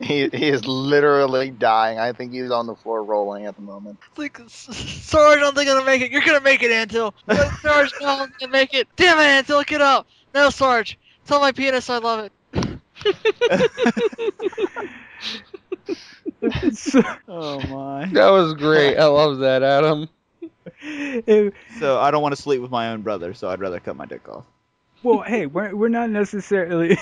He 0.00 0.28
he 0.28 0.48
is 0.48 0.66
literally 0.66 1.50
dying. 1.50 1.98
I 1.98 2.12
think 2.12 2.32
he's 2.32 2.50
on 2.50 2.66
the 2.66 2.74
floor 2.74 3.02
rolling 3.02 3.46
at 3.46 3.56
the 3.56 3.62
moment. 3.62 3.98
It's 4.10 4.18
like, 4.18 4.38
"S- 4.40 4.66
S- 4.68 4.76
Sarge, 5.04 5.38
I 5.38 5.40
don't 5.40 5.54
think 5.56 5.70
I'm 5.70 5.76
gonna 5.76 5.86
make 5.86 6.02
it. 6.02 6.10
You're 6.10 6.20
gonna 6.22 6.40
make 6.42 6.62
it, 6.62 6.70
Antil. 6.70 7.14
No, 7.26 7.34
Sarge, 7.62 7.92
no, 8.00 8.08
I'm 8.08 8.32
gonna 8.38 8.52
make 8.52 8.74
it. 8.74 8.88
Damn 8.96 9.18
it, 9.18 9.46
Antil, 9.46 9.64
get 9.64 9.80
up. 9.80 10.06
No, 10.34 10.50
Sarge, 10.50 10.98
tell 11.26 11.40
my 11.40 11.52
penis 11.52 11.88
I 11.88 11.98
love 11.98 12.28
it. 12.28 12.32
Oh 17.28 17.60
my. 17.68 18.06
That 18.12 18.30
was 18.30 18.54
great. 18.54 18.96
I 18.96 19.06
love 19.06 19.38
that, 19.38 19.62
Adam. 19.62 20.08
So 21.78 21.98
I 21.98 22.10
don't 22.10 22.22
want 22.22 22.34
to 22.34 22.40
sleep 22.42 22.60
with 22.60 22.70
my 22.70 22.90
own 22.90 23.02
brother, 23.02 23.34
so 23.34 23.48
I'd 23.48 23.60
rather 23.60 23.80
cut 23.80 23.96
my 23.96 24.04
dick 24.04 24.28
off. 24.28 24.44
well, 25.02 25.20
hey, 25.22 25.46
we're 25.46 25.74
we're 25.74 25.88
not 25.88 26.10
necessarily. 26.10 26.98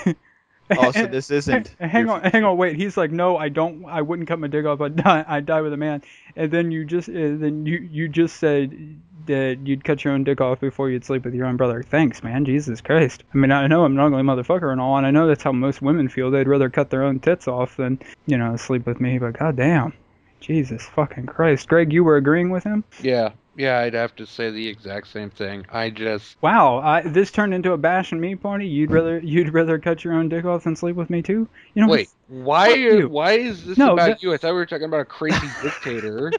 Also, 0.77 1.07
this 1.07 1.29
isn't. 1.31 1.75
hang 1.79 2.07
your- 2.07 2.15
on, 2.15 2.23
hang 2.23 2.43
on, 2.43 2.57
wait. 2.57 2.75
He's 2.75 2.97
like, 2.97 3.11
no, 3.11 3.37
I 3.37 3.49
don't. 3.49 3.85
I 3.85 4.01
wouldn't 4.01 4.27
cut 4.27 4.39
my 4.39 4.47
dick 4.47 4.65
off. 4.65 4.81
I 4.81 4.87
die. 4.89 5.23
I 5.27 5.39
die 5.39 5.61
with 5.61 5.73
a 5.73 5.77
man. 5.77 6.01
And 6.35 6.51
then 6.51 6.71
you 6.71 6.85
just, 6.85 7.07
uh, 7.09 7.13
then 7.13 7.65
you 7.65 7.87
you 7.91 8.07
just 8.09 8.37
said 8.37 8.97
that 9.27 9.57
you'd 9.63 9.83
cut 9.83 10.03
your 10.03 10.13
own 10.13 10.23
dick 10.23 10.39
off 10.39 10.59
before 10.59 10.89
you'd 10.89 11.03
sleep 11.03 11.25
with 11.25 11.33
your 11.33 11.47
own 11.47 11.57
brother. 11.57 11.81
Thanks, 11.83 12.23
man. 12.23 12.45
Jesus 12.45 12.79
Christ. 12.81 13.23
I 13.33 13.37
mean, 13.37 13.51
I 13.51 13.65
know 13.67 13.83
I'm 13.83 13.93
an 13.93 13.99
ugly 13.99 14.21
motherfucker 14.21 14.71
and 14.71 14.79
all, 14.79 14.97
and 14.97 15.05
I 15.05 15.11
know 15.11 15.25
that's 15.27 15.41
how 15.43 15.51
most 15.51 15.81
women 15.81 16.09
feel. 16.09 16.29
They'd 16.29 16.47
rather 16.47 16.69
cut 16.69 16.89
their 16.91 17.03
own 17.03 17.19
tits 17.19 17.47
off 17.47 17.77
than, 17.77 17.99
you 18.27 18.37
know, 18.37 18.55
sleep 18.55 18.85
with 18.85 18.99
me. 19.01 19.17
But 19.17 19.37
goddamn, 19.39 19.93
Jesus 20.41 20.83
fucking 20.83 21.25
Christ, 21.25 21.67
Greg, 21.67 21.91
you 21.91 22.03
were 22.03 22.17
agreeing 22.17 22.51
with 22.51 22.63
him. 22.63 22.83
Yeah, 23.01 23.31
yeah, 23.55 23.79
I'd 23.79 23.93
have 23.93 24.15
to 24.17 24.25
say 24.25 24.51
the 24.51 24.67
exact 24.67 25.07
same 25.07 25.29
thing. 25.29 25.65
I 25.71 25.89
just, 25.89 26.37
Wow, 26.41 26.79
I, 26.79 27.01
this 27.01 27.31
turned 27.31 27.53
into 27.53 27.71
a 27.73 27.77
bash 27.77 28.11
and 28.11 28.19
me 28.21 28.35
party. 28.35 28.67
You'd 28.67 28.91
rather 28.91 29.19
you'd 29.19 29.53
rather 29.53 29.79
cut 29.79 30.03
your 30.03 30.13
own 30.13 30.29
dick 30.29 30.45
off 30.45 30.63
than 30.65 30.75
sleep 30.75 30.95
with 30.95 31.09
me 31.09 31.21
too? 31.21 31.47
You 31.73 31.81
know, 31.85 31.87
wait, 31.87 32.09
why? 32.27 32.69
fuck 32.69 32.77
you. 32.77 33.09
Why 33.09 33.31
is 33.33 33.65
this 33.65 33.77
No, 33.77 33.93
about 33.93 34.07
that- 34.07 34.23
you? 34.23 34.33
I 34.33 34.37
thought 34.37 34.49
we 34.51 34.55
were 34.55 34.65
talking 34.65 34.85
about 34.85 35.01
a 35.01 35.05
crazy 35.05 35.47
dictator. 35.63 36.31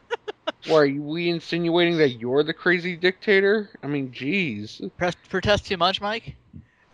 Why 0.67 0.77
are 0.79 0.89
we 1.01 1.29
insinuating 1.29 1.99
that 1.99 2.11
you're 2.21 2.43
the 2.43 2.55
crazy 2.55 2.97
dictator? 2.97 3.71
I 3.83 3.87
mean, 3.87 4.11
jeez. 4.11 4.81
Protest 5.29 5.67
too 5.67 5.77
much, 5.77 6.01
Mike? 6.01 6.35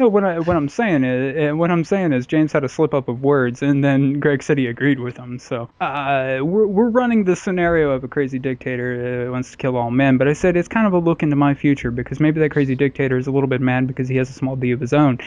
No, 0.03 0.09
what 0.09 0.25
I 0.25 0.41
what 0.41 0.57
I'm 0.57 0.69
saying 0.69 1.05
is 1.05 1.53
uh, 1.53 1.57
what 1.57 1.71
I'm 1.71 1.85
saying 1.85 2.13
is 2.13 2.27
James 2.27 2.51
had 2.51 2.65
a 2.65 2.69
slip 2.69 2.93
up 2.93 3.07
of 3.07 3.23
words, 3.23 3.63
and 3.63 3.85
then 3.85 4.19
Greg 4.19 4.43
said 4.43 4.59
he 4.59 4.67
agreed 4.67 4.99
with 4.99 5.17
him. 5.17 5.39
So 5.39 5.71
uh, 5.81 6.41
we're 6.43 6.67
we're 6.67 6.89
running 6.89 7.23
the 7.23 7.37
scenario 7.37 7.93
of 7.93 8.03
a 8.03 8.09
crazy 8.09 8.41
dictator 8.41 9.29
uh, 9.29 9.31
wants 9.31 9.53
to 9.53 9.57
kill 9.57 9.77
all 9.77 9.93
men, 9.93 10.19
but 10.19 10.27
I 10.27 10.33
said 10.33 10.57
it's 10.57 10.67
kind 10.67 10.89
of 10.89 10.93
a 10.93 10.99
look 10.99 11.23
into 11.23 11.37
my 11.37 11.55
future 11.55 11.93
because 11.93 12.19
maybe 12.19 12.41
that 12.41 12.51
crazy 12.51 12.75
dictator 12.75 13.17
is 13.17 13.29
a 13.29 13.31
little 13.31 13.49
bit 13.49 13.61
mad 13.61 13.87
because 13.87 14.09
he 14.09 14.17
has 14.17 14.29
a 14.29 14.33
small 14.33 14.57
d 14.57 14.73
of 14.73 14.81
his 14.81 14.93
own, 14.93 15.19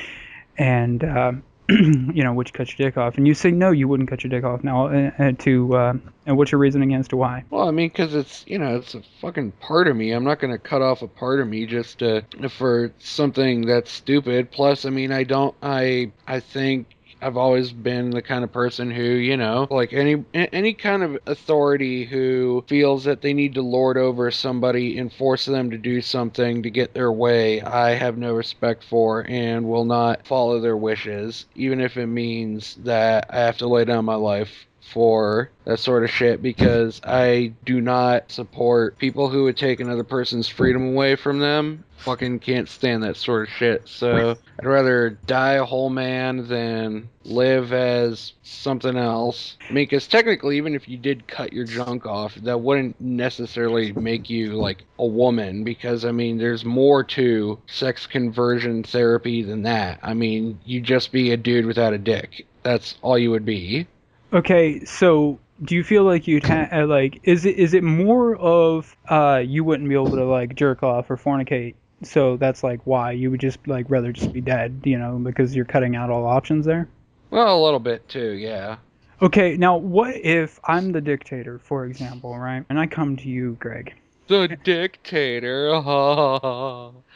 and 0.57 1.05
uh, 1.05 1.31
you 1.69 2.23
know, 2.23 2.33
would 2.33 2.47
you 2.47 2.53
cut 2.53 2.77
your 2.77 2.87
dick 2.87 2.97
off? 2.97 3.17
And 3.17 3.27
you 3.27 3.33
say 3.33 3.49
no, 3.49 3.71
you 3.71 3.87
wouldn't 3.87 4.09
cut 4.09 4.23
your 4.23 4.29
dick 4.29 4.43
off. 4.43 4.63
Now, 4.63 4.87
uh, 4.87 5.11
uh, 5.17 5.31
to 5.39 5.75
uh, 5.75 5.93
and 6.27 6.37
what's 6.37 6.51
your 6.51 6.59
reasoning 6.59 6.93
as 6.93 7.07
to 7.07 7.17
why? 7.17 7.43
Well, 7.49 7.67
I 7.67 7.71
mean, 7.71 7.89
because 7.89 8.13
it's 8.13 8.43
you 8.47 8.59
know 8.59 8.75
it's 8.75 8.93
a 8.93 9.01
fucking 9.21 9.51
part 9.53 9.87
of 9.87 9.95
me. 9.95 10.11
I'm 10.11 10.23
not 10.23 10.39
gonna 10.39 10.59
cut 10.59 10.81
off 10.81 11.01
a 11.01 11.07
part 11.07 11.39
of 11.39 11.47
me 11.47 11.65
just 11.65 11.99
to, 11.99 12.23
for 12.49 12.91
something 12.99 13.65
that's 13.65 13.91
stupid. 13.91 14.51
Plus, 14.51 14.85
I 14.85 14.91
mean, 14.91 15.11
I 15.11 15.23
don't. 15.23 15.55
I 15.63 16.11
I 16.27 16.39
think 16.39 16.94
I've 17.21 17.37
always 17.37 17.71
been 17.71 18.11
the 18.11 18.21
kind 18.21 18.43
of 18.43 18.51
person 18.51 18.91
who, 18.91 19.03
you 19.03 19.37
know, 19.37 19.67
like 19.71 19.93
any 19.93 20.23
any 20.33 20.73
kind 20.73 21.03
of 21.03 21.17
authority 21.25 22.05
who 22.05 22.63
feels 22.67 23.05
that 23.05 23.21
they 23.21 23.33
need 23.33 23.55
to 23.55 23.61
lord 23.61 23.97
over 23.97 24.29
somebody 24.31 24.97
and 24.97 25.11
force 25.11 25.45
them 25.45 25.71
to 25.71 25.77
do 25.77 26.01
something 26.01 26.63
to 26.63 26.69
get 26.69 26.93
their 26.93 27.11
way, 27.11 27.61
I 27.61 27.91
have 27.91 28.17
no 28.17 28.33
respect 28.33 28.83
for 28.83 29.25
and 29.27 29.67
will 29.67 29.85
not 29.85 30.27
follow 30.27 30.59
their 30.59 30.77
wishes, 30.77 31.45
even 31.55 31.79
if 31.79 31.97
it 31.97 32.07
means 32.07 32.75
that 32.83 33.27
I 33.29 33.39
have 33.39 33.57
to 33.59 33.67
lay 33.67 33.85
down 33.85 34.05
my 34.05 34.15
life 34.15 34.67
for 34.93 35.49
that 35.65 35.79
sort 35.79 36.03
of 36.03 36.11
shit 36.11 36.41
because 36.41 37.01
I 37.03 37.53
do 37.65 37.81
not 37.81 38.31
support 38.31 38.97
people 38.99 39.29
who 39.29 39.45
would 39.45 39.57
take 39.57 39.79
another 39.79 40.03
person's 40.03 40.47
freedom 40.47 40.89
away 40.89 41.15
from 41.15 41.39
them. 41.39 41.84
Fucking 41.97 42.39
can't 42.39 42.69
stand 42.69 43.03
that 43.03 43.17
sort 43.17 43.47
of 43.47 43.53
shit. 43.53 43.87
So 43.87 44.37
I'd 44.59 44.65
rather 44.65 45.11
die 45.25 45.53
a 45.53 45.65
whole 45.65 45.89
man 45.89 46.47
than 46.47 47.09
live 47.23 47.73
as 47.73 48.33
something 48.43 48.95
else. 48.95 49.57
I 49.69 49.73
mean, 49.73 49.83
because 49.85 50.07
technically, 50.07 50.57
even 50.57 50.75
if 50.75 50.87
you 50.87 50.97
did 50.97 51.27
cut 51.27 51.51
your 51.53 51.65
junk 51.65 52.05
off, 52.05 52.35
that 52.35 52.61
wouldn't 52.61 52.99
necessarily 53.01 53.91
make 53.93 54.29
you 54.29 54.53
like 54.53 54.83
a 54.99 55.05
woman. 55.05 55.63
Because 55.63 56.05
I 56.05 56.11
mean, 56.11 56.37
there's 56.37 56.63
more 56.63 57.03
to 57.03 57.59
sex 57.67 58.05
conversion 58.05 58.83
therapy 58.83 59.41
than 59.41 59.63
that. 59.63 59.99
I 60.03 60.13
mean, 60.13 60.59
you'd 60.65 60.83
just 60.83 61.11
be 61.11 61.31
a 61.31 61.37
dude 61.37 61.65
without 61.65 61.93
a 61.93 61.97
dick. 61.97 62.45
That's 62.63 62.95
all 63.01 63.17
you 63.17 63.31
would 63.31 63.45
be. 63.45 63.87
Okay, 64.33 64.83
so 64.85 65.39
do 65.63 65.75
you 65.75 65.83
feel 65.83 66.03
like 66.03 66.27
you'd 66.27 66.45
ha- 66.45 66.67
uh, 66.71 66.85
like 66.85 67.21
is 67.23 67.45
it 67.45 67.55
is 67.55 67.73
it 67.73 67.83
more 67.83 68.35
of 68.35 68.95
uh 69.09 69.41
you 69.45 69.63
wouldn't 69.63 69.87
be 69.87 69.95
able 69.95 70.11
to 70.11 70.25
like 70.25 70.55
jerk 70.55 70.83
off 70.83 71.09
or 71.09 71.17
fornicate? 71.17 71.75
So 72.05 72.37
that's 72.37 72.63
like 72.63 72.81
why 72.85 73.11
you 73.11 73.31
would 73.31 73.39
just 73.39 73.59
like 73.67 73.85
rather 73.89 74.11
just 74.11 74.31
be 74.33 74.41
dead, 74.41 74.81
you 74.83 74.97
know, 74.97 75.17
because 75.17 75.55
you're 75.55 75.65
cutting 75.65 75.95
out 75.95 76.09
all 76.09 76.25
options 76.25 76.65
there. 76.65 76.87
Well, 77.29 77.59
a 77.59 77.63
little 77.63 77.79
bit 77.79 78.07
too, 78.07 78.31
yeah. 78.31 78.77
Okay, 79.21 79.55
now 79.57 79.77
what 79.77 80.15
if 80.15 80.59
I'm 80.65 80.91
the 80.91 81.01
dictator, 81.01 81.59
for 81.59 81.85
example, 81.85 82.37
right? 82.37 82.65
And 82.69 82.79
I 82.79 82.87
come 82.87 83.15
to 83.17 83.29
you, 83.29 83.57
Greg. 83.59 83.93
The 84.27 84.57
dictator. 84.63 85.69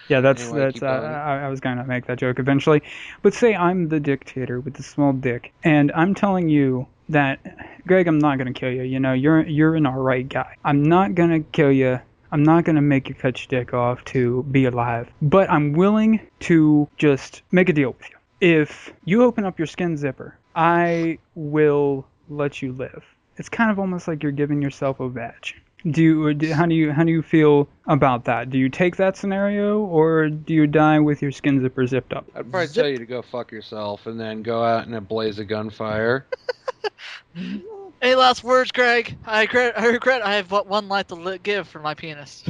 Yeah, 0.10 0.21
that's 0.21 0.43
Anyway, 0.43 0.60
that's. 0.60 0.82
Uh. 0.84 0.86
I, 0.86 1.45
I 1.45 1.49
was 1.49 1.60
gonna 1.60 1.86
make 1.86 2.06
that 2.06 2.19
joke 2.19 2.39
eventually, 2.39 2.82
but 3.21 3.34
say 3.34 3.56
I'm 3.56 3.89
the 3.89 3.99
dictator 3.99 4.60
with 4.60 4.75
the 4.75 4.84
small 4.84 5.13
dick, 5.13 5.52
and 5.63 5.91
I'm 5.93 6.15
telling 6.15 6.49
you 6.49 6.88
that, 7.10 7.39
Greg, 7.88 8.08
I'm 8.08 8.19
not 8.19 8.38
gonna 8.38 8.54
kill 8.54 8.71
you. 8.71 8.84
You 8.84 8.99
know, 8.99 9.13
you're 9.13 9.45
you're 9.45 9.75
an 9.75 9.88
alright 9.88 10.30
guy. 10.30 10.56
I'm 10.63 10.84
not 10.84 11.15
gonna 11.15 11.41
kill 11.41 11.71
you. 11.71 11.99
I'm 12.31 12.43
not 12.43 12.63
gonna 12.63 12.81
make 12.81 13.09
you 13.09 13.15
cut 13.15 13.39
your 13.39 13.59
dick 13.59 13.73
off 13.73 14.03
to 14.05 14.43
be 14.51 14.65
alive, 14.65 15.09
but 15.21 15.49
I'm 15.49 15.73
willing 15.73 16.19
to 16.41 16.87
just 16.97 17.41
make 17.51 17.69
a 17.69 17.73
deal 17.73 17.95
with 17.97 18.09
you. 18.09 18.17
If 18.41 18.93
you 19.05 19.23
open 19.23 19.45
up 19.45 19.57
your 19.57 19.67
skin 19.67 19.97
zipper, 19.97 20.37
I 20.55 21.17
will 21.35 22.05
let 22.29 22.61
you 22.61 22.73
live. 22.73 23.03
It's 23.37 23.49
kind 23.49 23.71
of 23.71 23.79
almost 23.79 24.07
like 24.07 24.21
you're 24.21 24.31
giving 24.31 24.61
yourself 24.61 24.99
a 24.99 25.09
badge. 25.09 25.55
Do 25.89 26.03
you 26.03 26.33
do, 26.33 26.53
how 26.53 26.65
do 26.65 26.75
you 26.75 26.91
how 26.91 27.03
do 27.03 27.11
you 27.11 27.21
feel 27.21 27.69
about 27.87 28.25
that? 28.25 28.49
Do 28.49 28.57
you 28.57 28.69
take 28.69 28.97
that 28.97 29.15
scenario 29.15 29.79
or 29.79 30.29
do 30.29 30.53
you 30.53 30.67
die 30.67 30.99
with 30.99 31.21
your 31.21 31.31
skin 31.31 31.61
zipper 31.61 31.87
zipped 31.87 32.13
up? 32.13 32.25
I'd 32.35 32.51
probably 32.51 32.67
tell 32.67 32.87
you 32.87 32.97
to 32.97 33.05
go 33.05 33.21
fuck 33.21 33.51
yourself 33.51 34.05
and 34.05 34.19
then 34.19 34.43
go 34.43 34.61
out 34.61 34.87
in 34.87 34.93
a 34.93 35.01
blaze 35.01 35.39
of 35.39 35.47
gunfire. 35.47 36.27
Any 38.01 38.15
last 38.15 38.43
words, 38.43 38.71
Greg? 38.71 39.17
I 39.25 39.41
regret. 39.41 39.77
I 39.77 39.88
regret. 39.88 40.21
I 40.25 40.35
have 40.35 40.47
but 40.47 40.67
one 40.67 40.88
life 40.88 41.07
to 41.07 41.15
li- 41.15 41.38
give 41.38 41.67
for 41.67 41.79
my 41.79 41.93
penis. 41.95 42.43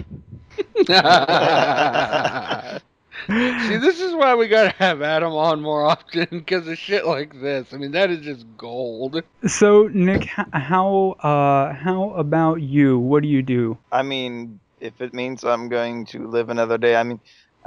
See, 3.29 3.77
this 3.77 3.99
is 3.99 4.13
why 4.13 4.35
we 4.35 4.47
gotta 4.47 4.73
have 4.77 5.01
Adam 5.01 5.33
on 5.33 5.61
more 5.61 5.83
often 5.85 6.27
because 6.31 6.67
of 6.67 6.77
shit 6.77 7.05
like 7.05 7.39
this. 7.41 7.73
I 7.73 7.77
mean, 7.77 7.91
that 7.91 8.09
is 8.11 8.21
just 8.21 8.45
gold. 8.57 9.21
So 9.45 9.87
Nick, 9.91 10.23
h- 10.23 10.45
how 10.51 11.15
uh 11.19 11.73
how 11.73 12.11
about 12.11 12.61
you? 12.61 12.97
What 12.99 13.23
do 13.23 13.29
you 13.29 13.41
do? 13.41 13.77
I 13.91 14.03
mean, 14.03 14.59
if 14.79 15.01
it 15.01 15.13
means 15.13 15.43
I'm 15.43 15.67
going 15.69 16.05
to 16.07 16.27
live 16.27 16.49
another 16.49 16.77
day, 16.77 16.95
I 16.95 17.03
mean, 17.03 17.19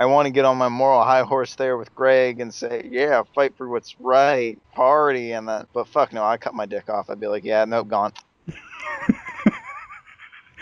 I 0.03 0.07
want 0.07 0.27
to 0.27 0.33
get 0.33 0.45
on 0.45 0.59
my 0.59 0.69
moral 0.69 1.05
high 1.05 1.23
horse 1.23 1.55
there 1.55 1.77
with 1.77 1.95
Greg 1.95 2.41
and 2.41 2.53
say, 2.53 2.88
yeah, 2.91 3.23
fight 3.37 3.57
for 3.57 3.69
what's 3.69 3.95
right, 4.01 4.59
party, 4.75 5.31
and 5.31 5.49
that. 5.49 5.69
But 5.73 5.87
fuck 5.87 6.12
no, 6.12 6.25
I 6.25 6.38
cut 6.38 6.55
my 6.55 6.67
dick 6.67 6.91
off. 6.91 7.09
I'd 7.09 7.21
be 7.21 7.29
like, 7.29 7.45
yeah, 7.45 7.65
nope, 7.65 7.87
gone. 7.87 8.12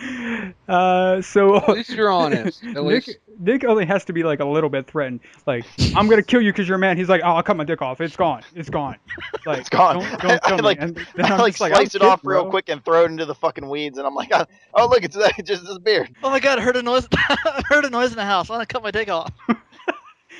Uh, 0.68 1.20
so 1.20 1.56
At 1.56 1.68
least 1.70 1.90
you're 1.90 2.10
honest. 2.12 2.62
At 2.64 2.74
Nick, 2.74 2.82
least 2.84 3.18
Nick 3.40 3.64
only 3.64 3.84
has 3.86 4.04
to 4.04 4.12
be 4.12 4.22
like 4.22 4.38
a 4.38 4.44
little 4.44 4.70
bit 4.70 4.86
threatened. 4.86 5.18
Like, 5.44 5.64
I'm 5.96 6.08
gonna 6.08 6.22
kill 6.22 6.40
you 6.40 6.52
because 6.52 6.68
you're 6.68 6.76
a 6.76 6.78
man. 6.80 6.96
He's 6.96 7.08
like, 7.08 7.22
oh, 7.24 7.30
I'll 7.32 7.42
cut 7.42 7.56
my 7.56 7.64
dick 7.64 7.82
off. 7.82 8.00
It's 8.00 8.14
gone. 8.14 8.42
It's 8.54 8.70
gone. 8.70 8.96
Like, 9.46 9.58
It's 9.60 9.68
gone. 9.68 9.98
Don't, 9.98 10.20
don't 10.20 10.30
I 10.44 10.48
kill 10.48 10.56
me. 10.58 10.62
like- 10.62 10.80
And 10.80 10.94
then 11.16 11.24
I 11.24 11.30
I'm 11.34 11.38
like 11.40 11.52
just 11.54 11.60
like, 11.60 11.74
slice 11.74 11.94
I'm 11.96 12.02
it 12.02 12.04
off 12.04 12.20
real 12.22 12.42
bro. 12.42 12.50
quick 12.50 12.68
and 12.68 12.84
throw 12.84 13.02
it 13.04 13.10
into 13.10 13.24
the 13.24 13.34
fucking 13.34 13.68
weeds, 13.68 13.98
and 13.98 14.06
I'm 14.06 14.14
like, 14.14 14.30
oh 14.74 14.86
look, 14.88 15.02
it's 15.02 15.16
it 15.16 15.44
just 15.44 15.64
disappeared. 15.64 16.14
Oh 16.22 16.30
my 16.30 16.38
god! 16.40 16.58
I 16.58 16.62
heard 16.62 16.76
a 16.76 16.82
noise. 16.82 17.08
I 17.12 17.62
heard 17.66 17.84
a 17.84 17.90
noise 17.90 18.10
in 18.10 18.16
the 18.16 18.24
house. 18.24 18.48
I'm 18.50 18.54
gonna 18.54 18.66
cut 18.66 18.82
my 18.82 18.90
dick 18.90 19.08
off. 19.08 19.32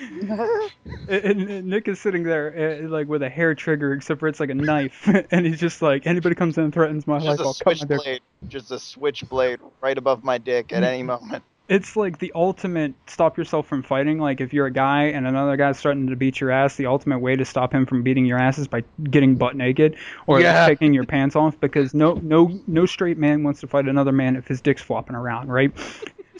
And, 1.09 1.51
and 1.51 1.67
Nick 1.67 1.89
is 1.89 2.01
sitting 2.01 2.23
there 2.23 2.85
uh, 2.85 2.89
like 2.89 3.09
with 3.09 3.23
a 3.23 3.29
hair 3.29 3.55
trigger, 3.55 3.93
except 3.93 4.21
for 4.21 4.29
it's 4.29 4.39
like 4.39 4.51
a 4.51 4.55
knife, 4.55 5.09
and 5.31 5.45
he's 5.45 5.59
just 5.61 5.83
like, 5.83 6.07
anybody 6.07 6.35
comes 6.35 6.57
in 6.57 6.65
and 6.65 6.73
threatens 6.73 7.07
my 7.07 7.19
life, 7.19 7.39
Just 7.39 7.41
a 7.41 7.45
I'll 7.45 7.55
cut 7.55 7.67
my 7.67 7.73
dick. 7.73 7.87
switchblade, 7.89 8.21
just 8.49 8.71
a 8.71 8.79
switchblade 8.79 9.61
right 9.81 9.99
above 9.99 10.23
my 10.23 10.39
dick 10.39 10.73
at 10.73 10.85
any 10.85 11.03
moment. 11.03 11.43
It's 11.69 11.95
like 11.95 12.19
the 12.19 12.33
ultimate 12.35 12.95
stop 13.07 13.39
yourself 13.39 13.69
from 13.69 13.85
fighting. 13.85 14.19
Like 14.19 14.41
if 14.41 14.53
you're 14.53 14.67
a 14.67 14.73
guy 14.73 15.05
and 15.05 15.25
another 15.25 15.57
guy's 15.57 15.79
starting 15.79 16.09
to 16.09 16.17
beat 16.17 16.41
your 16.41 16.51
ass, 16.51 16.75
the 16.75 16.87
ultimate 16.87 17.21
way 17.21 17.37
to 17.37 17.45
stop 17.45 17.73
him 17.73 17.87
from 17.87 18.03
beating 18.03 18.27
your 18.27 18.39
ass 18.39 18.59
is 18.59 18.67
by 18.67 18.83
getting 19.05 19.37
butt 19.37 19.55
naked 19.55 19.97
or 20.27 20.41
like, 20.41 20.67
taking 20.67 20.93
your 20.93 21.05
pants 21.05 21.37
off. 21.37 21.61
Because 21.61 21.95
no, 21.95 22.15
no, 22.15 22.61
no 22.67 22.87
straight 22.87 23.19
man 23.19 23.45
wants 23.45 23.61
to 23.61 23.69
fight 23.69 23.87
another 23.87 24.11
man 24.11 24.35
if 24.35 24.49
his 24.49 24.61
dick's 24.61 24.83
flopping 24.83 25.15
around, 25.15 25.49
right? 25.49 25.73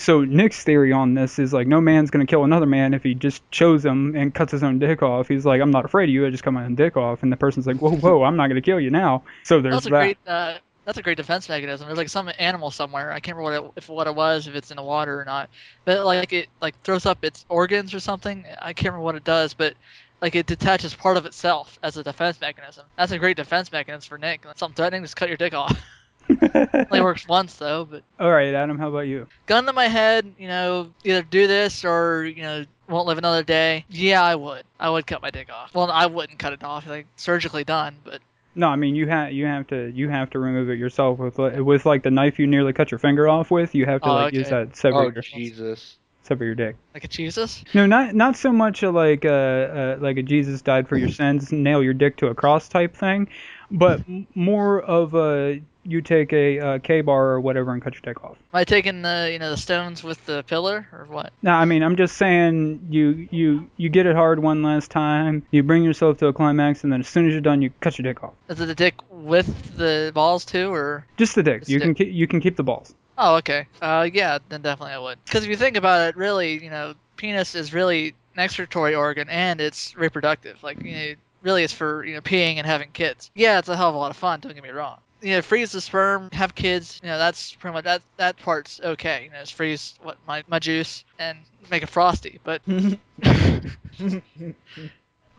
So 0.01 0.25
Nick's 0.25 0.65
theory 0.65 0.93
on 0.93 1.13
this 1.13 1.39
is 1.39 1.53
like 1.53 1.67
no 1.67 1.79
man's 1.79 2.11
gonna 2.11 2.25
kill 2.25 2.45
another 2.45 2.65
man 2.65 2.95
if 2.95 3.03
he 3.03 3.15
just 3.15 3.43
shows 3.53 3.85
him 3.85 4.17
and 4.17 4.35
cuts 4.35 4.51
his 4.51 4.63
own 4.63 4.79
dick 4.79 5.03
off. 5.03 5.29
He's 5.29 5.45
like, 5.45 5.61
I'm 5.61 5.71
not 5.71 5.85
afraid 5.85 6.09
of 6.09 6.15
you. 6.15 6.27
I 6.27 6.31
just 6.31 6.43
cut 6.43 6.53
my 6.55 6.65
own 6.65 6.75
dick 6.75 6.97
off, 6.97 7.23
and 7.23 7.31
the 7.31 7.37
person's 7.37 7.67
like, 7.67 7.77
Whoa, 7.77 7.97
whoa, 7.97 8.23
I'm 8.25 8.35
not 8.35 8.49
gonna 8.49 8.63
kill 8.63 8.81
you 8.81 8.89
now. 8.89 9.23
So 9.45 9.61
there's 9.61 9.75
That's 9.75 9.87
a 9.87 9.91
that. 9.91 10.01
great. 10.01 10.19
Uh, 10.27 10.55
that's 10.87 10.97
a 10.97 11.03
great 11.03 11.19
defense 11.19 11.51
mechanism. 11.51 11.87
There's 11.87 11.99
like 11.99 12.09
some 12.09 12.31
animal 12.39 12.71
somewhere. 12.71 13.13
I 13.13 13.21
can't 13.21 13.37
remember 13.37 13.61
what 13.61 13.73
it, 13.77 13.83
if 13.83 13.89
what 13.91 14.07
it 14.07 14.15
was, 14.15 14.47
if 14.49 14.55
it's 14.55 14.71
in 14.71 14.79
the 14.79 14.83
water 14.83 15.21
or 15.21 15.25
not. 15.27 15.51
But 15.85 16.07
like 16.07 16.33
it 16.33 16.49
like 16.63 16.81
throws 16.83 17.05
up 17.05 17.23
its 17.23 17.45
organs 17.51 17.93
or 17.93 18.01
something. 18.01 18.47
I 18.61 18.73
can't 18.73 18.87
remember 18.95 19.05
what 19.05 19.17
it 19.17 19.25
does, 19.25 19.53
but 19.53 19.75
like 20.23 20.35
it 20.35 20.47
detaches 20.47 20.95
part 20.95 21.19
of 21.19 21.27
itself 21.27 21.79
as 21.83 21.99
a 21.99 22.03
defense 22.03 22.41
mechanism. 22.41 22.87
That's 22.97 23.13
a 23.13 23.19
great 23.19 23.37
defense 23.37 23.71
mechanism 23.71 24.09
for 24.09 24.17
Nick. 24.17 24.45
Something 24.57 24.77
threatening, 24.77 25.03
just 25.03 25.17
cut 25.17 25.29
your 25.29 25.37
dick 25.37 25.53
off. 25.53 25.79
Only 26.91 27.01
works 27.01 27.27
once 27.29 27.55
though, 27.55 27.85
but 27.85 28.03
All 28.19 28.31
right, 28.31 28.55
Adam, 28.55 28.79
how 28.79 28.89
about 28.89 29.07
you? 29.07 29.27
gun 29.47 29.67
to 29.67 29.73
my 29.73 29.87
head, 29.89 30.33
you 30.39 30.49
know, 30.49 30.91
either 31.05 31.23
do 31.23 31.47
this 31.47 31.85
or 31.85 32.25
you 32.25 32.43
know 32.43 32.65
won't 32.89 33.07
live 33.07 33.19
another 33.19 33.43
day. 33.43 33.85
Yeah, 33.89 34.23
I 34.23 34.35
would. 34.35 34.65
I 34.79 34.91
would 34.91 35.07
cut 35.07 35.23
my 35.23 35.31
dick 35.31 35.49
off. 35.53 35.75
Well, 35.75 35.91
I 35.91 36.07
wouldn't 36.07 36.39
cut 36.39 36.53
it 36.53 36.65
off, 36.65 36.87
like 36.87 37.07
surgically 37.17 37.65
done, 37.65 37.97
but 38.05 38.21
No, 38.55 38.69
I 38.69 38.77
mean 38.77 38.95
you 38.95 39.07
have 39.09 39.33
you 39.33 39.47
have 39.47 39.67
to 39.69 39.91
you 39.95 40.09
have 40.09 40.31
to 40.31 40.39
remove 40.39 40.71
it 40.71 40.79
yourself 40.79 41.19
with 41.19 41.39
li- 41.39 41.61
with 41.61 41.87
like 41.87 42.03
the 42.03 42.11
knife 42.11 42.39
you 42.39 42.47
nearly 42.47 42.73
cut 42.73 42.91
your 42.91 42.99
finger 42.99 43.29
off 43.29 43.51
with. 43.51 43.75
You 43.75 43.87
have 43.87 44.03
to 44.03 44.11
Oh, 44.11 44.15
like 44.15 44.35
use 44.35 44.49
that 44.51 44.77
sever 44.77 44.97
oh 44.97 45.11
your 45.11 45.23
Jesus. 45.23 45.97
sever 46.23 46.45
your 46.45 46.55
dick. 46.55 46.77
like 46.95 47.05
a 47.05 47.09
Jesus. 47.09 47.65
No, 47.75 47.87
not 47.87 48.15
not 48.15 48.37
so 48.37 48.53
much 48.53 48.83
a, 48.83 48.91
like 48.91 49.25
uh, 49.25 49.29
uh 49.29 49.97
like 50.01 50.17
a 50.17 50.23
Jesus 50.23 50.63
died 50.63 50.89
for 50.89 50.97
your 50.97 51.09
sins, 51.09 51.53
nail 51.53 51.83
your 51.83 51.95
dick 51.95 52.17
to 52.19 52.27
a 52.27 52.35
cross 52.35 52.69
type 52.69 52.97
thing, 52.97 53.29
but 53.71 54.03
more 54.35 54.81
of 54.83 55.15
a 55.15 55.61
you 55.85 56.01
take 56.01 56.33
a 56.33 56.59
uh, 56.59 56.79
K 56.79 57.01
bar 57.01 57.31
or 57.31 57.41
whatever 57.41 57.73
and 57.73 57.83
cut 57.83 57.95
your 57.95 58.03
dick 58.03 58.23
off. 58.25 58.37
Am 58.53 58.61
I 58.61 58.65
taking 58.65 59.03
the 59.03 59.31
you 59.33 59.39
know 59.39 59.51
the 59.51 59.57
stones 59.57 60.03
with 60.03 60.25
the 60.27 60.43
pillar 60.45 60.87
or 60.93 61.07
what? 61.09 61.33
No, 61.43 61.53
I 61.53 61.65
mean 61.65 61.83
I'm 61.83 61.97
just 61.97 62.17
saying 62.17 62.87
you 62.91 63.29
you 63.31 63.71
you 63.77 63.89
get 63.89 64.07
it 64.07 64.17
hard 64.17 64.41
one 64.41 64.63
last 64.63 64.91
time, 64.91 65.45
you 65.51 65.63
bring 65.63 65.83
yourself 65.83 66.19
to 66.19 66.27
a 66.27 66.33
climax, 66.33 66.85
and 66.85 66.93
then 66.93 67.01
as 67.01 67.09
soon 67.09 67.27
as 67.27 67.33
you're 67.33 67.41
done, 67.41 67.63
you 67.63 67.71
cut 67.81 67.99
your 67.99 68.05
dick 68.05 68.23
off. 68.23 68.35
Is 68.49 68.61
it 68.61 68.67
the 68.67 68.75
dick 68.75 68.95
with 69.11 69.77
the 69.77 70.13
balls 70.15 70.45
too, 70.45 70.73
or? 70.73 71.07
Just 71.17 71.35
the 71.35 71.43
dick. 71.43 71.61
Just 71.61 71.71
You 71.71 71.81
can 71.81 71.95
ke- 71.95 72.01
you 72.01 72.27
can 72.27 72.41
keep 72.41 72.57
the 72.57 72.63
balls. 72.63 72.95
Oh, 73.19 73.37
okay. 73.37 73.67
Uh, 73.83 74.09
yeah, 74.11 74.39
then 74.49 74.63
definitely 74.63 74.95
I 74.95 74.99
would. 74.99 75.19
Because 75.27 75.45
if 75.45 75.51
you 75.51 75.57
think 75.57 75.77
about 75.77 76.09
it, 76.09 76.17
really, 76.17 76.63
you 76.63 76.71
know, 76.71 76.95
penis 77.17 77.55
is 77.55 77.75
really 77.75 78.15
an 78.35 78.41
excretory 78.41 78.95
organ 78.95 79.29
and 79.29 79.61
it's 79.61 79.95
reproductive. 79.95 80.63
Like, 80.63 80.83
you 80.83 80.93
know, 80.95 81.15
really 81.43 81.63
it's 81.63 81.73
for 81.73 82.05
you 82.05 82.15
know 82.15 82.21
peeing 82.21 82.57
and 82.57 82.67
having 82.67 82.91
kids. 82.93 83.31
Yeah, 83.35 83.59
it's 83.59 83.69
a 83.69 83.77
hell 83.77 83.91
of 83.91 83.95
a 83.95 83.99
lot 83.99 84.11
of 84.11 84.17
fun. 84.17 84.41
Don't 84.41 84.55
get 84.55 84.63
me 84.63 84.71
wrong. 84.71 84.99
You 85.21 85.37
know, 85.37 85.43
freeze 85.43 85.73
the 85.73 85.81
sperm, 85.81 86.29
have 86.33 86.55
kids. 86.55 87.01
You 87.03 87.09
know, 87.09 87.19
that's 87.19 87.55
pretty 87.55 87.75
much 87.75 87.85
that. 87.85 88.03
That 88.17 88.37
part's 88.39 88.81
okay. 88.83 89.25
You 89.25 89.31
know, 89.31 89.41
just 89.41 89.55
freeze 89.55 89.95
what 90.03 90.17
my 90.27 90.43
my 90.49 90.59
juice 90.59 91.05
and 91.19 91.39
make 91.71 91.83
a 91.83 91.87
frosty. 91.87 92.41
But 92.43 92.63
but 93.23 93.63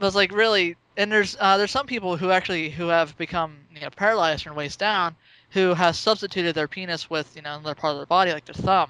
it's 0.08 0.16
like 0.16 0.32
really, 0.32 0.76
and 0.98 1.12
there's 1.12 1.36
uh, 1.40 1.58
there's 1.58 1.72
some 1.72 1.88
people 1.88 2.18
who 2.18 2.32
actually 2.32 2.70
who 2.70 2.88
have 2.88 3.18
become 3.18 3.58
you 3.74 3.82
know 3.82 3.90
paralyzed 3.90 4.44
from 4.44 4.56
waist 4.56 4.80
down, 4.80 5.16
who 5.52 5.74
has 5.74 5.98
substituted 5.98 6.56
their 6.56 6.68
penis 6.68 7.10
with 7.10 7.36
you 7.36 7.42
know 7.42 7.56
another 7.56 7.76
part 7.76 7.94
of 7.94 8.00
their 8.00 8.06
body 8.06 8.32
like 8.34 8.46
their 8.46 8.56
thumb. 8.56 8.90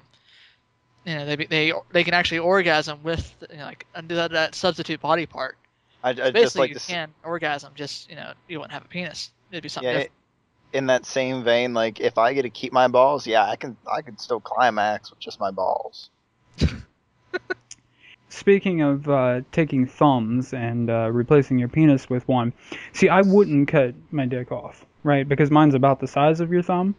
You 1.04 1.14
know 1.16 1.26
they 1.26 1.36
they 1.36 1.72
they 1.90 2.04
can 2.04 2.14
actually 2.14 2.38
orgasm 2.40 3.02
with 3.02 3.44
you 3.50 3.58
know, 3.58 3.64
like 3.64 3.86
undo 3.94 4.14
that, 4.16 4.32
that 4.32 4.54
substitute 4.54 5.00
body 5.00 5.26
part, 5.26 5.56
I, 6.02 6.10
I 6.10 6.32
just 6.32 6.32
Basically, 6.32 6.58
like 6.58 6.68
you 6.68 6.72
to. 6.72 6.78
s- 6.78 6.86
can 6.86 7.12
orgasm, 7.24 7.72
just 7.74 8.08
you 8.08 8.16
know, 8.16 8.32
you 8.48 8.58
wouldn't 8.58 8.72
have 8.72 8.84
a 8.84 8.88
penis. 8.88 9.30
It'd 9.50 9.62
be 9.62 9.68
something 9.68 9.88
Yeah, 9.88 9.90
different. 9.90 10.10
In 10.72 10.86
that 10.86 11.04
same 11.06 11.44
vein, 11.44 11.74
like 11.74 12.00
if 12.00 12.18
I 12.18 12.32
get 12.34 12.42
to 12.42 12.50
keep 12.50 12.72
my 12.72 12.88
balls, 12.88 13.26
yeah, 13.26 13.44
I 13.48 13.56
can. 13.56 13.76
I 13.90 14.02
could 14.02 14.20
still 14.20 14.40
climax 14.40 15.10
with 15.10 15.20
just 15.20 15.38
my 15.40 15.50
balls. 15.50 16.10
Speaking 18.28 18.80
of 18.80 19.08
uh, 19.08 19.42
taking 19.52 19.86
thumbs 19.86 20.54
and 20.54 20.88
uh, 20.88 21.10
replacing 21.12 21.58
your 21.58 21.68
penis 21.68 22.08
with 22.08 22.26
one, 22.26 22.54
see, 22.94 23.08
I 23.10 23.20
wouldn't 23.20 23.68
cut 23.68 23.94
my 24.10 24.24
dick 24.24 24.50
off, 24.50 24.86
right? 25.04 25.28
Because 25.28 25.50
mine's 25.50 25.74
about 25.74 26.00
the 26.00 26.06
size 26.06 26.40
of 26.40 26.50
your 26.50 26.62
thumb. 26.62 26.94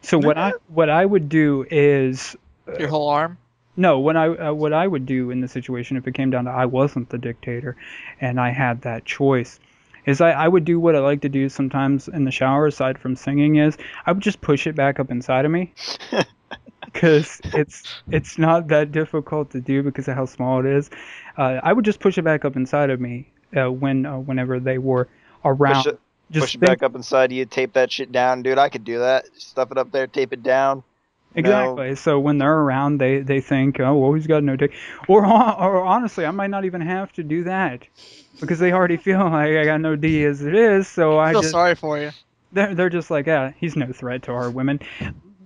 So 0.00 0.16
what 0.18 0.38
I 0.38 0.52
what 0.68 0.88
I 0.88 1.04
would 1.04 1.28
do 1.28 1.66
is 1.70 2.36
Your 2.78 2.88
whole 2.88 3.08
arm. 3.08 3.36
no, 3.76 3.98
what 3.98 4.16
I 4.16 4.28
uh, 4.28 4.52
what 4.52 4.72
I 4.72 4.86
would 4.86 5.06
do 5.06 5.30
in 5.30 5.40
the 5.40 5.48
situation 5.48 5.96
if 5.96 6.06
it 6.06 6.12
came 6.14 6.30
down 6.30 6.44
to 6.44 6.50
I 6.52 6.66
wasn't 6.66 7.10
the 7.10 7.18
dictator, 7.18 7.76
and 8.20 8.40
I 8.40 8.50
had 8.50 8.82
that 8.82 9.04
choice, 9.04 9.58
is 10.06 10.20
I, 10.20 10.30
I 10.30 10.48
would 10.48 10.64
do 10.64 10.80
what 10.80 10.96
I 10.96 11.00
like 11.00 11.20
to 11.22 11.28
do 11.28 11.48
sometimes 11.48 12.08
in 12.08 12.24
the 12.24 12.30
shower 12.30 12.66
aside 12.66 12.98
from 12.98 13.16
singing 13.16 13.56
is 13.56 13.76
I 14.06 14.12
would 14.12 14.22
just 14.22 14.40
push 14.40 14.66
it 14.66 14.74
back 14.74 14.98
up 14.98 15.10
inside 15.10 15.44
of 15.44 15.50
me, 15.50 15.74
because 16.84 17.40
it's 17.52 17.82
it's 18.10 18.38
not 18.38 18.68
that 18.68 18.92
difficult 18.92 19.50
to 19.50 19.60
do 19.60 19.82
because 19.82 20.08
of 20.08 20.14
how 20.14 20.26
small 20.26 20.60
it 20.60 20.66
is. 20.66 20.90
Uh, 21.36 21.60
I 21.62 21.72
would 21.72 21.84
just 21.84 22.00
push 22.00 22.16
it 22.16 22.22
back 22.22 22.44
up 22.44 22.56
inside 22.56 22.90
of 22.90 23.00
me 23.00 23.28
uh, 23.56 23.70
when 23.70 24.06
uh, 24.06 24.18
whenever 24.18 24.60
they 24.60 24.78
were 24.78 25.08
around. 25.44 25.84
Push 25.84 25.92
it, 25.92 26.00
just 26.30 26.46
push 26.46 26.54
it 26.54 26.60
back 26.60 26.82
up 26.82 26.94
inside 26.94 27.32
you, 27.32 27.44
tape 27.44 27.72
that 27.74 27.92
shit 27.92 28.12
down, 28.12 28.42
dude. 28.42 28.58
I 28.58 28.68
could 28.68 28.84
do 28.84 29.00
that. 29.00 29.26
Stuff 29.36 29.72
it 29.72 29.78
up 29.78 29.90
there, 29.90 30.06
tape 30.06 30.32
it 30.32 30.42
down. 30.42 30.82
You 31.36 31.42
know? 31.42 31.72
Exactly. 31.72 31.96
So 31.96 32.18
when 32.18 32.38
they're 32.38 32.58
around, 32.58 32.98
they 32.98 33.20
they 33.20 33.40
think, 33.40 33.78
oh, 33.80 33.94
well, 33.96 34.12
he's 34.14 34.26
got 34.26 34.42
no 34.42 34.56
dick. 34.56 34.72
Or 35.08 35.24
or 35.24 35.84
honestly, 35.84 36.24
I 36.26 36.30
might 36.30 36.50
not 36.50 36.64
even 36.64 36.80
have 36.80 37.12
to 37.14 37.22
do 37.22 37.44
that 37.44 37.86
because 38.40 38.58
they 38.58 38.72
already 38.72 38.96
feel 38.96 39.18
like 39.30 39.50
I 39.56 39.64
got 39.64 39.80
no 39.80 39.96
D 39.96 40.24
as 40.24 40.42
it 40.42 40.54
is. 40.54 40.88
So 40.88 41.18
I 41.18 41.28
I 41.28 41.32
feel 41.32 41.42
just 41.42 41.52
sorry 41.52 41.74
for 41.74 41.98
you. 41.98 42.10
they're 42.52 42.74
they're 42.74 42.90
just 42.90 43.10
like, 43.10 43.26
yeah, 43.26 43.52
he's 43.56 43.76
no 43.76 43.92
threat 43.92 44.22
to 44.24 44.32
our 44.32 44.50
women. 44.50 44.80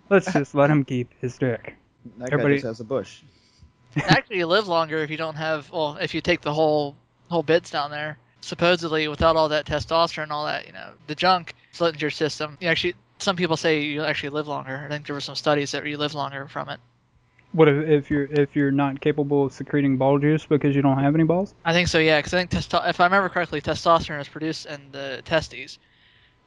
Let's 0.09 0.33
just 0.33 0.55
let 0.55 0.71
him 0.71 0.85
keep 0.85 1.13
his 1.21 1.37
dick. 1.37 1.77
That 2.19 2.33
Everybody- 2.33 2.55
guy 2.55 2.59
just 2.59 2.67
has 2.67 2.81
a 2.81 2.85
bush. 2.85 3.21
Actually, 3.97 4.39
you 4.39 4.47
live 4.47 4.69
longer 4.69 4.99
if 4.99 5.11
you 5.11 5.17
don't 5.17 5.35
have. 5.35 5.69
Well, 5.71 5.97
if 6.01 6.15
you 6.15 6.21
take 6.21 6.41
the 6.43 6.55
whole 6.55 6.97
whole 7.29 7.43
bits 7.43 7.71
down 7.71 7.91
there. 7.91 8.19
Supposedly, 8.43 9.07
without 9.07 9.37
all 9.37 9.51
that 9.51 9.67
testosterone, 9.67 10.23
and 10.23 10.33
all 10.33 10.47
that, 10.47 10.67
you 10.67 10.73
know, 10.73 10.93
the 11.09 11.15
junk 11.15 11.55
flooding 11.73 11.97
into 11.97 12.05
your 12.05 12.11
system. 12.11 12.57
You 12.59 12.69
actually, 12.69 12.95
some 13.23 13.37
people 13.37 13.57
say 13.57 13.83
you 13.83 14.05
actually 14.05 14.31
live 14.31 14.49
longer. 14.49 14.83
I 14.85 14.89
think 14.89 15.07
there 15.07 15.15
were 15.15 15.21
some 15.21 15.35
studies 15.35 15.73
that 15.73 15.85
you 15.87 15.97
live 15.97 16.15
longer 16.15 16.47
from 16.49 16.69
it. 16.69 16.81
What 17.53 17.69
if, 17.69 17.89
if 17.89 18.11
you're 18.11 18.25
if 18.31 18.55
you're 18.55 18.71
not 18.71 19.01
capable 19.01 19.47
of 19.47 19.53
secreting 19.53 19.97
ball 19.97 20.19
juice 20.19 20.47
because 20.47 20.77
you 20.77 20.83
don't 20.83 20.99
have 20.99 21.15
any 21.15 21.25
balls? 21.25 21.53
I 21.65 21.73
think 21.73 21.89
so, 21.89 21.99
yeah. 21.99 22.19
Because 22.19 22.35
I 22.35 22.39
think 22.39 22.51
testo- 22.51 22.89
if 22.89 23.01
I 23.01 23.05
remember 23.05 23.29
correctly, 23.29 23.61
testosterone 23.61 24.21
is 24.21 24.29
produced 24.29 24.67
in 24.67 24.81
the 24.93 25.21
testes, 25.25 25.79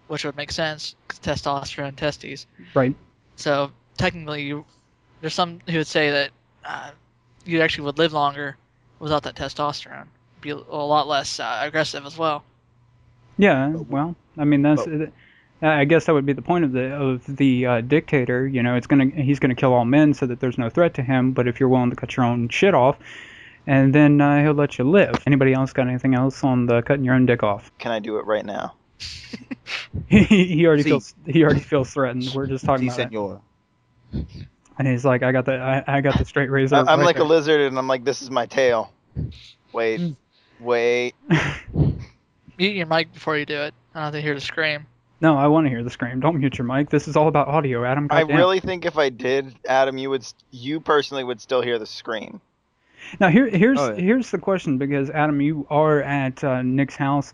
which 0.08 0.24
would 0.24 0.38
make 0.38 0.52
sense. 0.52 0.96
'cause 1.08 1.20
testosterone, 1.20 1.96
testes. 1.96 2.46
Right. 2.74 2.96
So 3.36 3.72
technically, 3.98 4.44
you, 4.44 4.64
there's 5.20 5.34
some 5.34 5.60
who 5.68 5.78
would 5.78 5.88
say 5.88 6.10
that 6.12 6.30
uh, 6.64 6.92
you 7.46 7.60
actually 7.62 7.84
would 7.86 7.98
live 7.98 8.14
longer 8.14 8.56
without 9.00 9.24
that 9.24 9.36
testosterone. 9.36 10.08
Be 10.40 10.52
a, 10.52 10.56
a 10.56 10.86
lot 10.86 11.08
less 11.10 11.38
uh, 11.40 11.60
aggressive 11.64 12.06
as 12.06 12.18
well. 12.18 12.46
Yeah. 13.38 13.70
Well, 13.72 14.16
I 14.38 14.46
mean 14.46 14.62
that's. 14.62 14.84
I 15.64 15.86
guess 15.86 16.06
that 16.06 16.14
would 16.14 16.26
be 16.26 16.34
the 16.34 16.42
point 16.42 16.66
of 16.66 16.72
the 16.74 16.94
of 16.94 17.24
the 17.38 17.66
uh, 17.66 17.82
dictator. 17.82 18.46
You 18.48 18.62
know, 18.62 18.76
it's 18.76 18.88
gonna 18.88 19.06
he's 19.06 19.40
gonna 19.40 19.56
kill 19.56 19.74
all 19.74 19.86
men 19.86 20.14
so 20.14 20.26
that 20.26 20.40
there's 20.40 20.58
no 20.58 20.70
threat 20.70 20.94
to 20.96 21.02
him. 21.02 21.32
But 21.32 21.48
if 21.48 21.60
you're 21.60 21.70
willing 21.70 21.90
to 21.90 21.96
cut 21.96 22.16
your 22.18 22.26
own 22.26 22.50
shit 22.50 22.74
off, 22.74 22.98
and 23.66 23.96
then 23.96 24.20
uh, 24.20 24.44
he'll 24.44 24.54
let 24.54 24.78
you 24.78 24.84
live. 24.84 25.24
Anybody 25.26 25.54
else 25.54 25.72
got 25.74 25.88
anything 25.88 26.16
else 26.16 26.44
on 26.44 26.66
the 26.66 26.82
cutting 26.82 27.06
your 27.06 27.16
own 27.16 27.26
dick 27.26 27.44
off? 27.44 27.72
Can 27.80 27.92
I 27.92 28.00
do 28.00 28.18
it 28.18 28.26
right 28.26 28.46
now? 28.46 28.76
he, 30.08 30.24
he 30.24 30.66
already 30.68 30.84
See. 30.84 30.90
feels 30.90 31.16
he 31.26 31.44
already 31.44 31.62
feels 31.62 31.92
threatened. 31.92 32.30
We're 32.36 32.48
just 32.48 32.66
talking 32.66 32.90
Si, 32.90 33.02
about 33.02 33.14
it. 33.14 33.14
senor. 33.14 33.42
And 34.78 34.88
he's 34.88 35.06
like, 35.06 35.24
I 35.24 35.32
got 35.32 35.46
the 35.46 35.58
I, 35.58 35.98
I 35.98 36.02
got 36.02 36.18
the 36.18 36.26
straight 36.26 36.50
razor. 36.50 36.76
I, 36.76 36.80
I'm 36.80 37.00
right 37.00 37.06
like 37.06 37.20
a 37.20 37.24
lizard, 37.24 37.62
and 37.62 37.78
I'm 37.78 37.88
like, 37.88 38.04
this 38.04 38.22
is 38.22 38.30
my 38.30 38.46
tail. 38.48 38.92
Wait, 39.72 40.00
Mm. 40.02 40.16
wait. 40.60 41.14
Mute 42.58 42.76
your 42.76 42.86
mic 42.86 43.14
before 43.14 43.38
you 43.38 43.46
do 43.46 43.62
it. 43.62 43.74
I 43.94 44.00
don't 44.00 44.04
have 44.06 44.14
to 44.14 44.22
hear 44.22 44.36
the 44.36 44.42
scream. 44.42 44.86
No, 45.24 45.38
I 45.38 45.48
want 45.48 45.66
to 45.66 45.70
hear 45.70 45.84
the 45.84 45.90
scream. 45.90 46.20
Don't 46.20 46.38
mute 46.38 46.58
your 46.58 46.68
mic. 46.68 46.90
This 46.90 47.08
is 47.08 47.16
all 47.16 47.30
about 47.30 47.48
audio, 47.48 47.86
Adam. 47.86 48.08
I 48.12 48.22
Goddamn. 48.22 48.38
really 48.38 48.60
think 48.60 48.86
if 48.86 48.98
I 48.98 49.08
did, 49.10 49.56
Adam, 49.68 49.98
you 49.98 50.10
would, 50.10 50.26
you 50.52 50.82
personally 50.82 51.24
would 51.24 51.40
still 51.40 51.62
hear 51.62 51.80
the 51.80 51.86
scream. 51.86 52.42
Now 53.20 53.30
here 53.30 53.48
here's 53.50 53.80
Oh, 53.80 53.94
yeah. 53.94 54.02
here's 54.02 54.32
the 54.32 54.38
question 54.38 54.78
because 54.78 55.10
Adam, 55.10 55.40
you 55.42 55.66
are 55.70 56.02
at 56.02 56.44
uh, 56.44 56.62
Nick's 56.62 56.96
house 56.96 57.34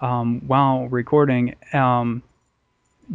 um, 0.00 0.42
while 0.46 0.86
recording. 0.88 1.56
Um, 1.72 2.22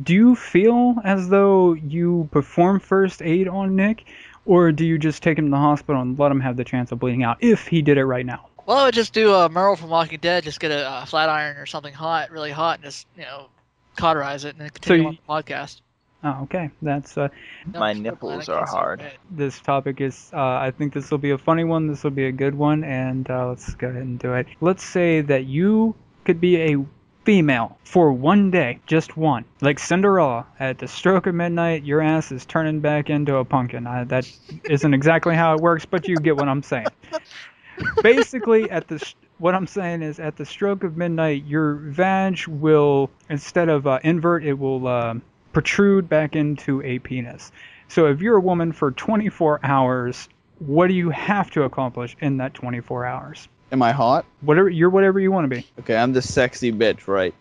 do 0.04 0.14
you 0.14 0.36
feel 0.36 0.96
as 1.04 1.30
though 1.30 1.74
you 1.74 2.28
perform 2.32 2.80
first 2.80 3.22
aid 3.22 3.48
on 3.48 3.76
Nick, 3.76 4.06
or 4.46 4.72
do 4.72 4.86
you 4.86 4.98
just 4.98 5.24
take 5.24 5.38
him 5.38 5.46
to 5.46 5.52
the 5.52 5.58
hospital 5.58 6.02
and 6.02 6.18
let 6.18 6.32
him 6.32 6.40
have 6.42 6.58
the 6.58 6.64
chance 6.64 6.92
of 6.92 7.00
bleeding 7.00 7.24
out 7.24 7.38
if 7.42 7.68
he 7.68 7.82
did 7.82 7.98
it 7.98 8.06
right 8.06 8.26
now? 8.26 8.48
Well, 8.66 8.78
I 8.78 8.86
would 8.86 8.94
just 8.96 9.14
do 9.14 9.34
a 9.34 9.50
Merle 9.50 9.76
from 9.76 9.90
Walking 9.90 10.20
Dead. 10.20 10.44
Just 10.44 10.60
get 10.60 10.72
a, 10.72 10.88
uh 10.90 11.06
flat 11.06 11.30
iron 11.30 11.58
or 11.58 11.66
something 11.66 11.94
hot, 11.94 12.32
really 12.32 12.52
hot, 12.52 12.78
and 12.80 12.84
just 12.86 13.08
you 13.18 13.24
know, 13.24 13.48
cauterize 13.96 14.46
it 14.46 14.50
and 14.54 14.62
then 14.62 14.70
continue 14.70 15.02
you- 15.04 15.08
on 15.10 15.18
the 15.28 15.34
podcast. 15.52 15.82
Oh, 16.24 16.40
okay. 16.44 16.72
That's 16.82 17.18
uh, 17.20 17.28
No, 17.72 17.80
My 17.80 17.94
nipples 17.94 18.50
are 18.50 18.66
hard. 18.66 19.04
this 19.30 19.60
topic 19.60 20.02
is. 20.02 20.32
Uh, 20.34 20.40
I 20.40 20.72
think 20.76 20.94
this 20.94 21.12
will 21.12 21.20
be 21.20 21.30
a 21.32 21.38
funny 21.38 21.64
one. 21.64 21.86
This 21.88 22.04
will 22.04 22.10
be 22.12 22.26
a 22.26 22.32
good 22.32 22.56
one, 22.56 22.84
and 22.84 23.30
uh, 23.30 23.50
let's 23.50 23.76
go 23.76 23.90
ahead 23.90 24.02
and 24.02 24.18
do 24.18 24.34
it. 24.34 24.48
Let's 24.60 24.84
say 24.84 25.22
that 25.22 25.46
you 25.46 25.94
could 26.24 26.42
be 26.42 26.58
a 26.74 26.84
female 27.26 27.78
for 27.84 28.12
one 28.12 28.50
day, 28.50 28.80
just 28.88 29.16
one, 29.16 29.46
like 29.62 29.78
Cinderella. 29.78 30.48
At 30.60 30.80
the 30.80 30.88
stroke 30.88 31.28
of 31.28 31.36
midnight, 31.36 31.84
your 31.84 32.02
ass 32.02 32.32
is 32.32 32.44
turning 32.46 32.80
back 32.80 33.12
into 33.12 33.36
a 33.36 33.46
pumpkin. 33.46 33.86
I, 33.86 34.04
that 34.06 34.28
isn't 34.64 34.94
exactly 34.96 35.36
how 35.36 35.54
it 35.54 35.60
works, 35.62 35.86
but 35.86 36.08
you 36.08 36.16
get 36.16 36.38
what 36.38 36.48
I'm 36.48 36.64
saying. 36.64 36.88
Basically, 38.02 38.70
at 38.70 38.88
the 38.88 39.00
sh- 39.00 39.14
what 39.38 39.56
I'm 39.56 39.68
saying 39.68 40.02
is, 40.02 40.20
at 40.20 40.38
the 40.38 40.46
stroke 40.46 40.84
of 40.84 40.98
midnight, 40.98 41.46
your 41.46 41.76
vag 41.76 42.48
will 42.48 43.10
instead 43.30 43.70
of 43.70 43.88
uh, 43.88 44.00
invert, 44.04 44.44
it 44.44 44.54
will 44.54 44.88
uh, 44.88 45.16
protrude 45.54 46.08
back 46.08 46.36
into 46.36 46.82
a 46.84 47.00
penis. 47.00 47.52
So 47.88 48.08
if 48.08 48.22
you're 48.22 48.38
a 48.38 48.42
woman 48.42 48.72
for 48.72 48.92
24 48.92 49.60
hours, 49.64 50.30
what 50.60 50.88
do 50.88 50.94
you 50.94 51.10
have 51.10 51.52
to 51.52 51.64
accomplish 51.64 52.16
in 52.22 52.38
that 52.38 52.54
24 52.54 53.06
hours? 53.06 53.48
Am 53.72 53.82
I 53.82 53.92
hot? 53.92 54.26
Whatever 54.42 54.70
you're, 54.70 54.90
whatever 54.90 55.20
you 55.20 55.32
want 55.32 55.50
to 55.50 55.56
be. 55.56 55.68
Okay, 55.80 55.96
I'm 55.96 56.14
the 56.14 56.22
sexy 56.22 56.72
bitch, 56.72 57.08
right? 57.08 57.34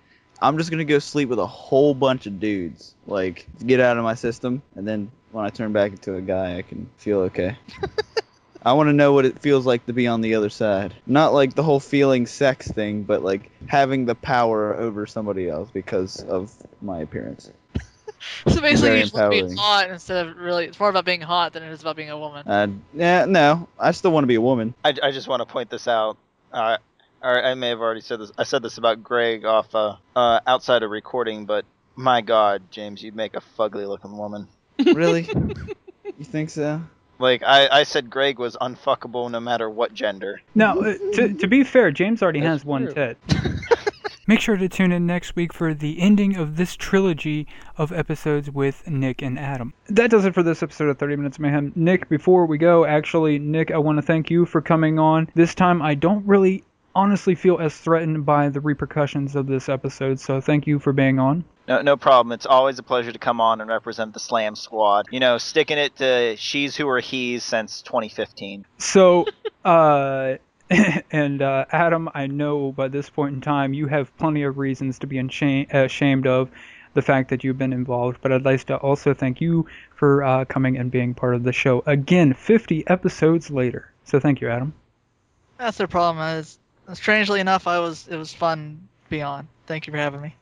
I'm 0.42 0.59
just 0.59 0.70
gonna 0.70 0.85
go 0.85 0.98
sleep 0.98 1.28
with 1.28 1.38
a 1.38 1.46
whole 1.46 1.94
bunch 1.94 2.26
of 2.26 2.40
dudes, 2.40 2.94
like 3.07 3.46
get 3.64 3.80
out 3.80 3.96
of 3.96 4.04
my 4.04 4.14
system, 4.14 4.62
and 4.74 4.87
then 4.87 5.11
when 5.30 5.44
I 5.44 5.48
turn 5.48 5.72
back 5.72 5.92
into 5.92 6.16
a 6.16 6.20
guy, 6.20 6.59
I 6.59 6.62
can 6.62 6.90
feel 6.96 7.20
okay. 7.20 7.57
I 8.64 8.72
want 8.72 8.88
to 8.88 8.92
know 8.92 9.12
what 9.12 9.27
it 9.27 9.40
feels 9.40 9.66
like 9.66 9.85
to 9.87 9.92
be 9.92 10.07
on 10.07 10.22
the 10.22 10.37
other 10.37 10.48
side. 10.48 10.94
Not 11.07 11.35
like 11.35 11.55
the 11.55 11.62
whole 11.62 11.81
feeling 11.81 12.27
sex 12.27 12.66
thing, 12.66 13.03
but 13.03 13.22
like 13.22 13.50
having 13.66 14.07
the 14.07 14.14
power 14.14 14.74
over 14.74 15.07
somebody 15.07 15.48
else 15.48 15.68
because 15.70 16.22
of 16.22 16.53
my 16.81 17.00
appearance. 17.00 17.50
So 18.48 18.62
basically, 18.62 18.88
Very 18.88 18.98
you 19.00 19.05
just 19.05 19.14
want 19.14 19.35
to 19.35 19.48
be 19.48 19.55
hot 19.55 19.90
instead 19.90 20.27
of 20.27 20.38
really. 20.38 20.64
It's 20.64 20.81
more 20.81 20.88
about 20.88 21.05
being 21.05 21.20
hot 21.20 21.53
than 21.53 21.62
it 21.62 21.70
is 21.70 21.83
about 21.83 21.94
being 21.94 22.09
a 22.09 22.18
woman. 22.18 22.48
Uh, 22.48 22.68
yeah, 22.94 23.27
no, 23.27 23.68
I 23.79 23.90
still 23.90 24.12
want 24.12 24.24
to 24.24 24.29
be 24.29 24.37
a 24.37 24.40
woman. 24.40 24.72
I, 24.83 24.94
I 25.03 25.11
just 25.11 25.29
want 25.29 25.40
to 25.40 25.46
point 25.46 25.68
this 25.68 25.87
out. 25.87 26.16
Uh, 26.50 26.79
or 27.22 27.42
I 27.42 27.53
may 27.53 27.68
have 27.68 27.81
already 27.81 28.00
said 28.00 28.20
this. 28.20 28.33
I 28.38 28.44
said 28.44 28.62
this 28.62 28.79
about 28.79 29.03
Greg 29.03 29.44
off 29.44 29.74
uh, 29.74 29.96
uh, 30.16 30.40
outside 30.46 30.83
of 30.83 30.90
recording, 30.90 31.44
but 31.44 31.66
my 31.96 32.22
God, 32.22 32.62
James, 32.70 33.03
you'd 33.03 33.14
make 33.14 33.37
a 33.37 33.42
fugly 33.59 33.87
looking 33.87 34.16
woman. 34.16 34.48
Really? 34.79 35.22
you 36.05 36.24
think 36.24 36.48
so? 36.48 36.83
Like 37.25 37.43
I, 37.43 37.81
I 37.81 37.83
said, 37.85 38.11
Greg 38.11 38.39
was 38.39 38.55
unfuckable 38.61 39.31
no 39.31 39.41
matter 39.41 39.71
what 39.71 39.95
gender. 39.95 40.43
Now, 40.55 40.79
uh, 40.79 40.93
to, 41.15 41.33
to 41.33 41.47
be 41.47 41.65
fair, 41.65 41.91
James 41.91 42.23
already 42.23 42.41
That's 42.41 42.61
has 42.61 42.65
one 42.67 42.85
true. 42.85 42.93
tit. 42.93 43.19
Make 44.27 44.41
sure 44.41 44.59
to 44.59 44.69
tune 44.69 44.93
in 44.93 45.07
next 45.07 45.35
week 45.35 45.55
for 45.55 45.73
the 45.73 46.03
ending 46.03 46.37
of 46.37 46.57
this 46.57 46.77
trilogy 46.77 47.47
of 47.79 47.93
episodes 47.93 48.51
with 48.51 48.87
Nick 48.87 49.23
and 49.23 49.39
Adam. 49.39 49.73
That 49.89 50.11
does 50.11 50.27
it 50.27 50.35
for 50.35 50.43
this 50.43 50.63
episode 50.63 50.91
of 50.91 50.99
30 50.99 51.17
Minutes 51.17 51.39
of 51.39 51.41
Mayhem. 51.41 51.73
Nick, 51.75 52.11
before 52.11 52.45
we 52.45 52.59
go, 52.59 52.85
actually, 52.85 53.39
Nick, 53.39 53.71
I 53.71 53.79
want 53.79 53.97
to 53.97 54.03
thank 54.03 54.31
you 54.31 54.45
for 54.45 54.61
coming 54.61 54.99
on. 54.99 55.31
This 55.35 55.55
time, 55.55 55.81
I 55.81 55.95
don't 55.95 56.27
really 56.27 56.63
honestly 56.95 57.35
feel 57.35 57.57
as 57.59 57.75
threatened 57.75 58.27
by 58.27 58.51
the 58.51 58.61
repercussions 58.61 59.35
of 59.35 59.47
this 59.47 59.71
episode, 59.71 60.21
so 60.21 60.43
thank 60.43 60.67
you 60.67 60.79
for 60.79 60.93
being 60.93 61.19
on. 61.19 61.43
No, 61.66 61.81
no 61.83 61.96
problem. 61.96 62.33
It's 62.33 62.46
always 62.46 62.79
a 62.79 62.83
pleasure 62.83 63.12
to 63.12 63.18
come 63.18 63.40
on 63.40 63.61
and 63.61 63.70
represent 63.70 64.12
the 64.12 64.20
Slam 64.20 64.55
Squad. 64.55 65.07
You 65.11 65.20
know, 65.20 65.38
sticking 65.38 65.79
it 65.79 65.96
to 65.96 66.37
she's 66.37 66.77
who 66.77 66.88
are 66.88 67.00
he's 67.00 67.42
since 67.42 67.83
2015. 67.83 68.66
So, 68.79 69.27
uh, 69.64 70.35
and 71.11 71.42
uh, 71.42 71.64
Adam, 71.70 72.09
I 72.14 72.27
know 72.27 72.72
by 72.72 72.88
this 72.88 73.11
point 73.11 73.35
in 73.35 73.40
time 73.40 73.74
you 73.74 73.87
have 73.87 74.16
plenty 74.18 74.42
of 74.42 74.59
reasons 74.59 74.98
to 75.00 75.07
be 75.07 75.16
insha- 75.16 75.72
ashamed 75.72 76.27
of 76.27 76.50
the 76.94 77.03
fact 77.03 77.31
that 77.31 77.42
you've 77.42 77.59
been 77.59 77.72
involved, 77.72 78.18
but 78.22 78.33
I'd 78.33 78.44
like 78.44 78.64
to 78.64 78.77
also 78.77 79.14
thank 79.14 79.40
you 79.40 79.66
for 79.96 80.22
uh, 80.22 80.44
coming 80.44 80.77
and 80.77 80.90
being 80.90 81.12
part 81.12 81.35
of 81.35 81.42
the 81.42 81.53
show 81.53 81.83
again, 81.87 82.35
50 82.35 82.87
episodes 82.87 83.50
later. 83.50 83.90
So 84.05 84.20
thank 84.20 84.40
you, 84.40 84.48
Adam. 84.48 84.74
That's 85.59 85.79
the 85.79 85.88
problem. 85.88 86.24
Is 86.38 86.59
strangely 86.92 87.40
enough, 87.40 87.66
I 87.66 87.79
was 87.79 88.07
it 88.09 88.16
was 88.16 88.33
fun 88.33 88.88
to 89.05 89.11
be 89.11 89.22
on. 89.22 89.48
Thank 89.66 89.87
you 89.87 89.92
for 89.92 89.96
having 89.96 90.20
me. 90.20 90.37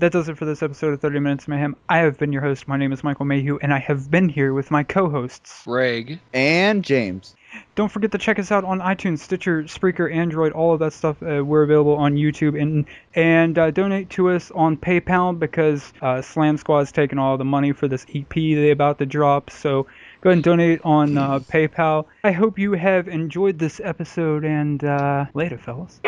That 0.00 0.12
does 0.12 0.30
it 0.30 0.38
for 0.38 0.46
this 0.46 0.62
episode 0.62 0.94
of 0.94 1.00
30 1.02 1.20
Minutes 1.20 1.46
Mayhem. 1.46 1.76
I 1.86 1.98
have 1.98 2.16
been 2.16 2.32
your 2.32 2.40
host. 2.40 2.66
My 2.66 2.78
name 2.78 2.90
is 2.90 3.04
Michael 3.04 3.26
Mayhew, 3.26 3.58
and 3.60 3.70
I 3.70 3.78
have 3.80 4.10
been 4.10 4.30
here 4.30 4.54
with 4.54 4.70
my 4.70 4.82
co-hosts. 4.82 5.64
Greg. 5.64 6.18
And 6.32 6.82
James. 6.82 7.36
Don't 7.74 7.92
forget 7.92 8.10
to 8.12 8.16
check 8.16 8.38
us 8.38 8.50
out 8.50 8.64
on 8.64 8.80
iTunes, 8.80 9.18
Stitcher, 9.18 9.64
Spreaker, 9.64 10.10
Android, 10.10 10.52
all 10.52 10.72
of 10.72 10.80
that 10.80 10.94
stuff. 10.94 11.22
Uh, 11.22 11.44
we're 11.44 11.64
available 11.64 11.96
on 11.96 12.14
YouTube 12.14 12.58
and 12.58 12.86
and 13.14 13.58
uh, 13.58 13.70
donate 13.72 14.08
to 14.10 14.30
us 14.30 14.50
on 14.52 14.78
PayPal 14.78 15.38
because 15.38 15.92
uh, 16.00 16.22
Slam 16.22 16.56
Squad's 16.56 16.92
taking 16.92 17.18
all 17.18 17.36
the 17.36 17.44
money 17.44 17.72
for 17.72 17.86
this 17.86 18.06
EP 18.14 18.32
they 18.32 18.70
about 18.70 18.98
to 19.00 19.06
drop. 19.06 19.50
So 19.50 19.82
go 20.22 20.30
ahead 20.30 20.38
and 20.38 20.42
donate 20.42 20.80
on 20.82 21.18
uh, 21.18 21.40
PayPal. 21.40 22.06
I 22.24 22.32
hope 22.32 22.58
you 22.58 22.72
have 22.72 23.06
enjoyed 23.06 23.58
this 23.58 23.82
episode 23.84 24.46
and 24.46 24.82
uh, 24.82 25.26
later, 25.34 25.58
fellas. 25.58 26.00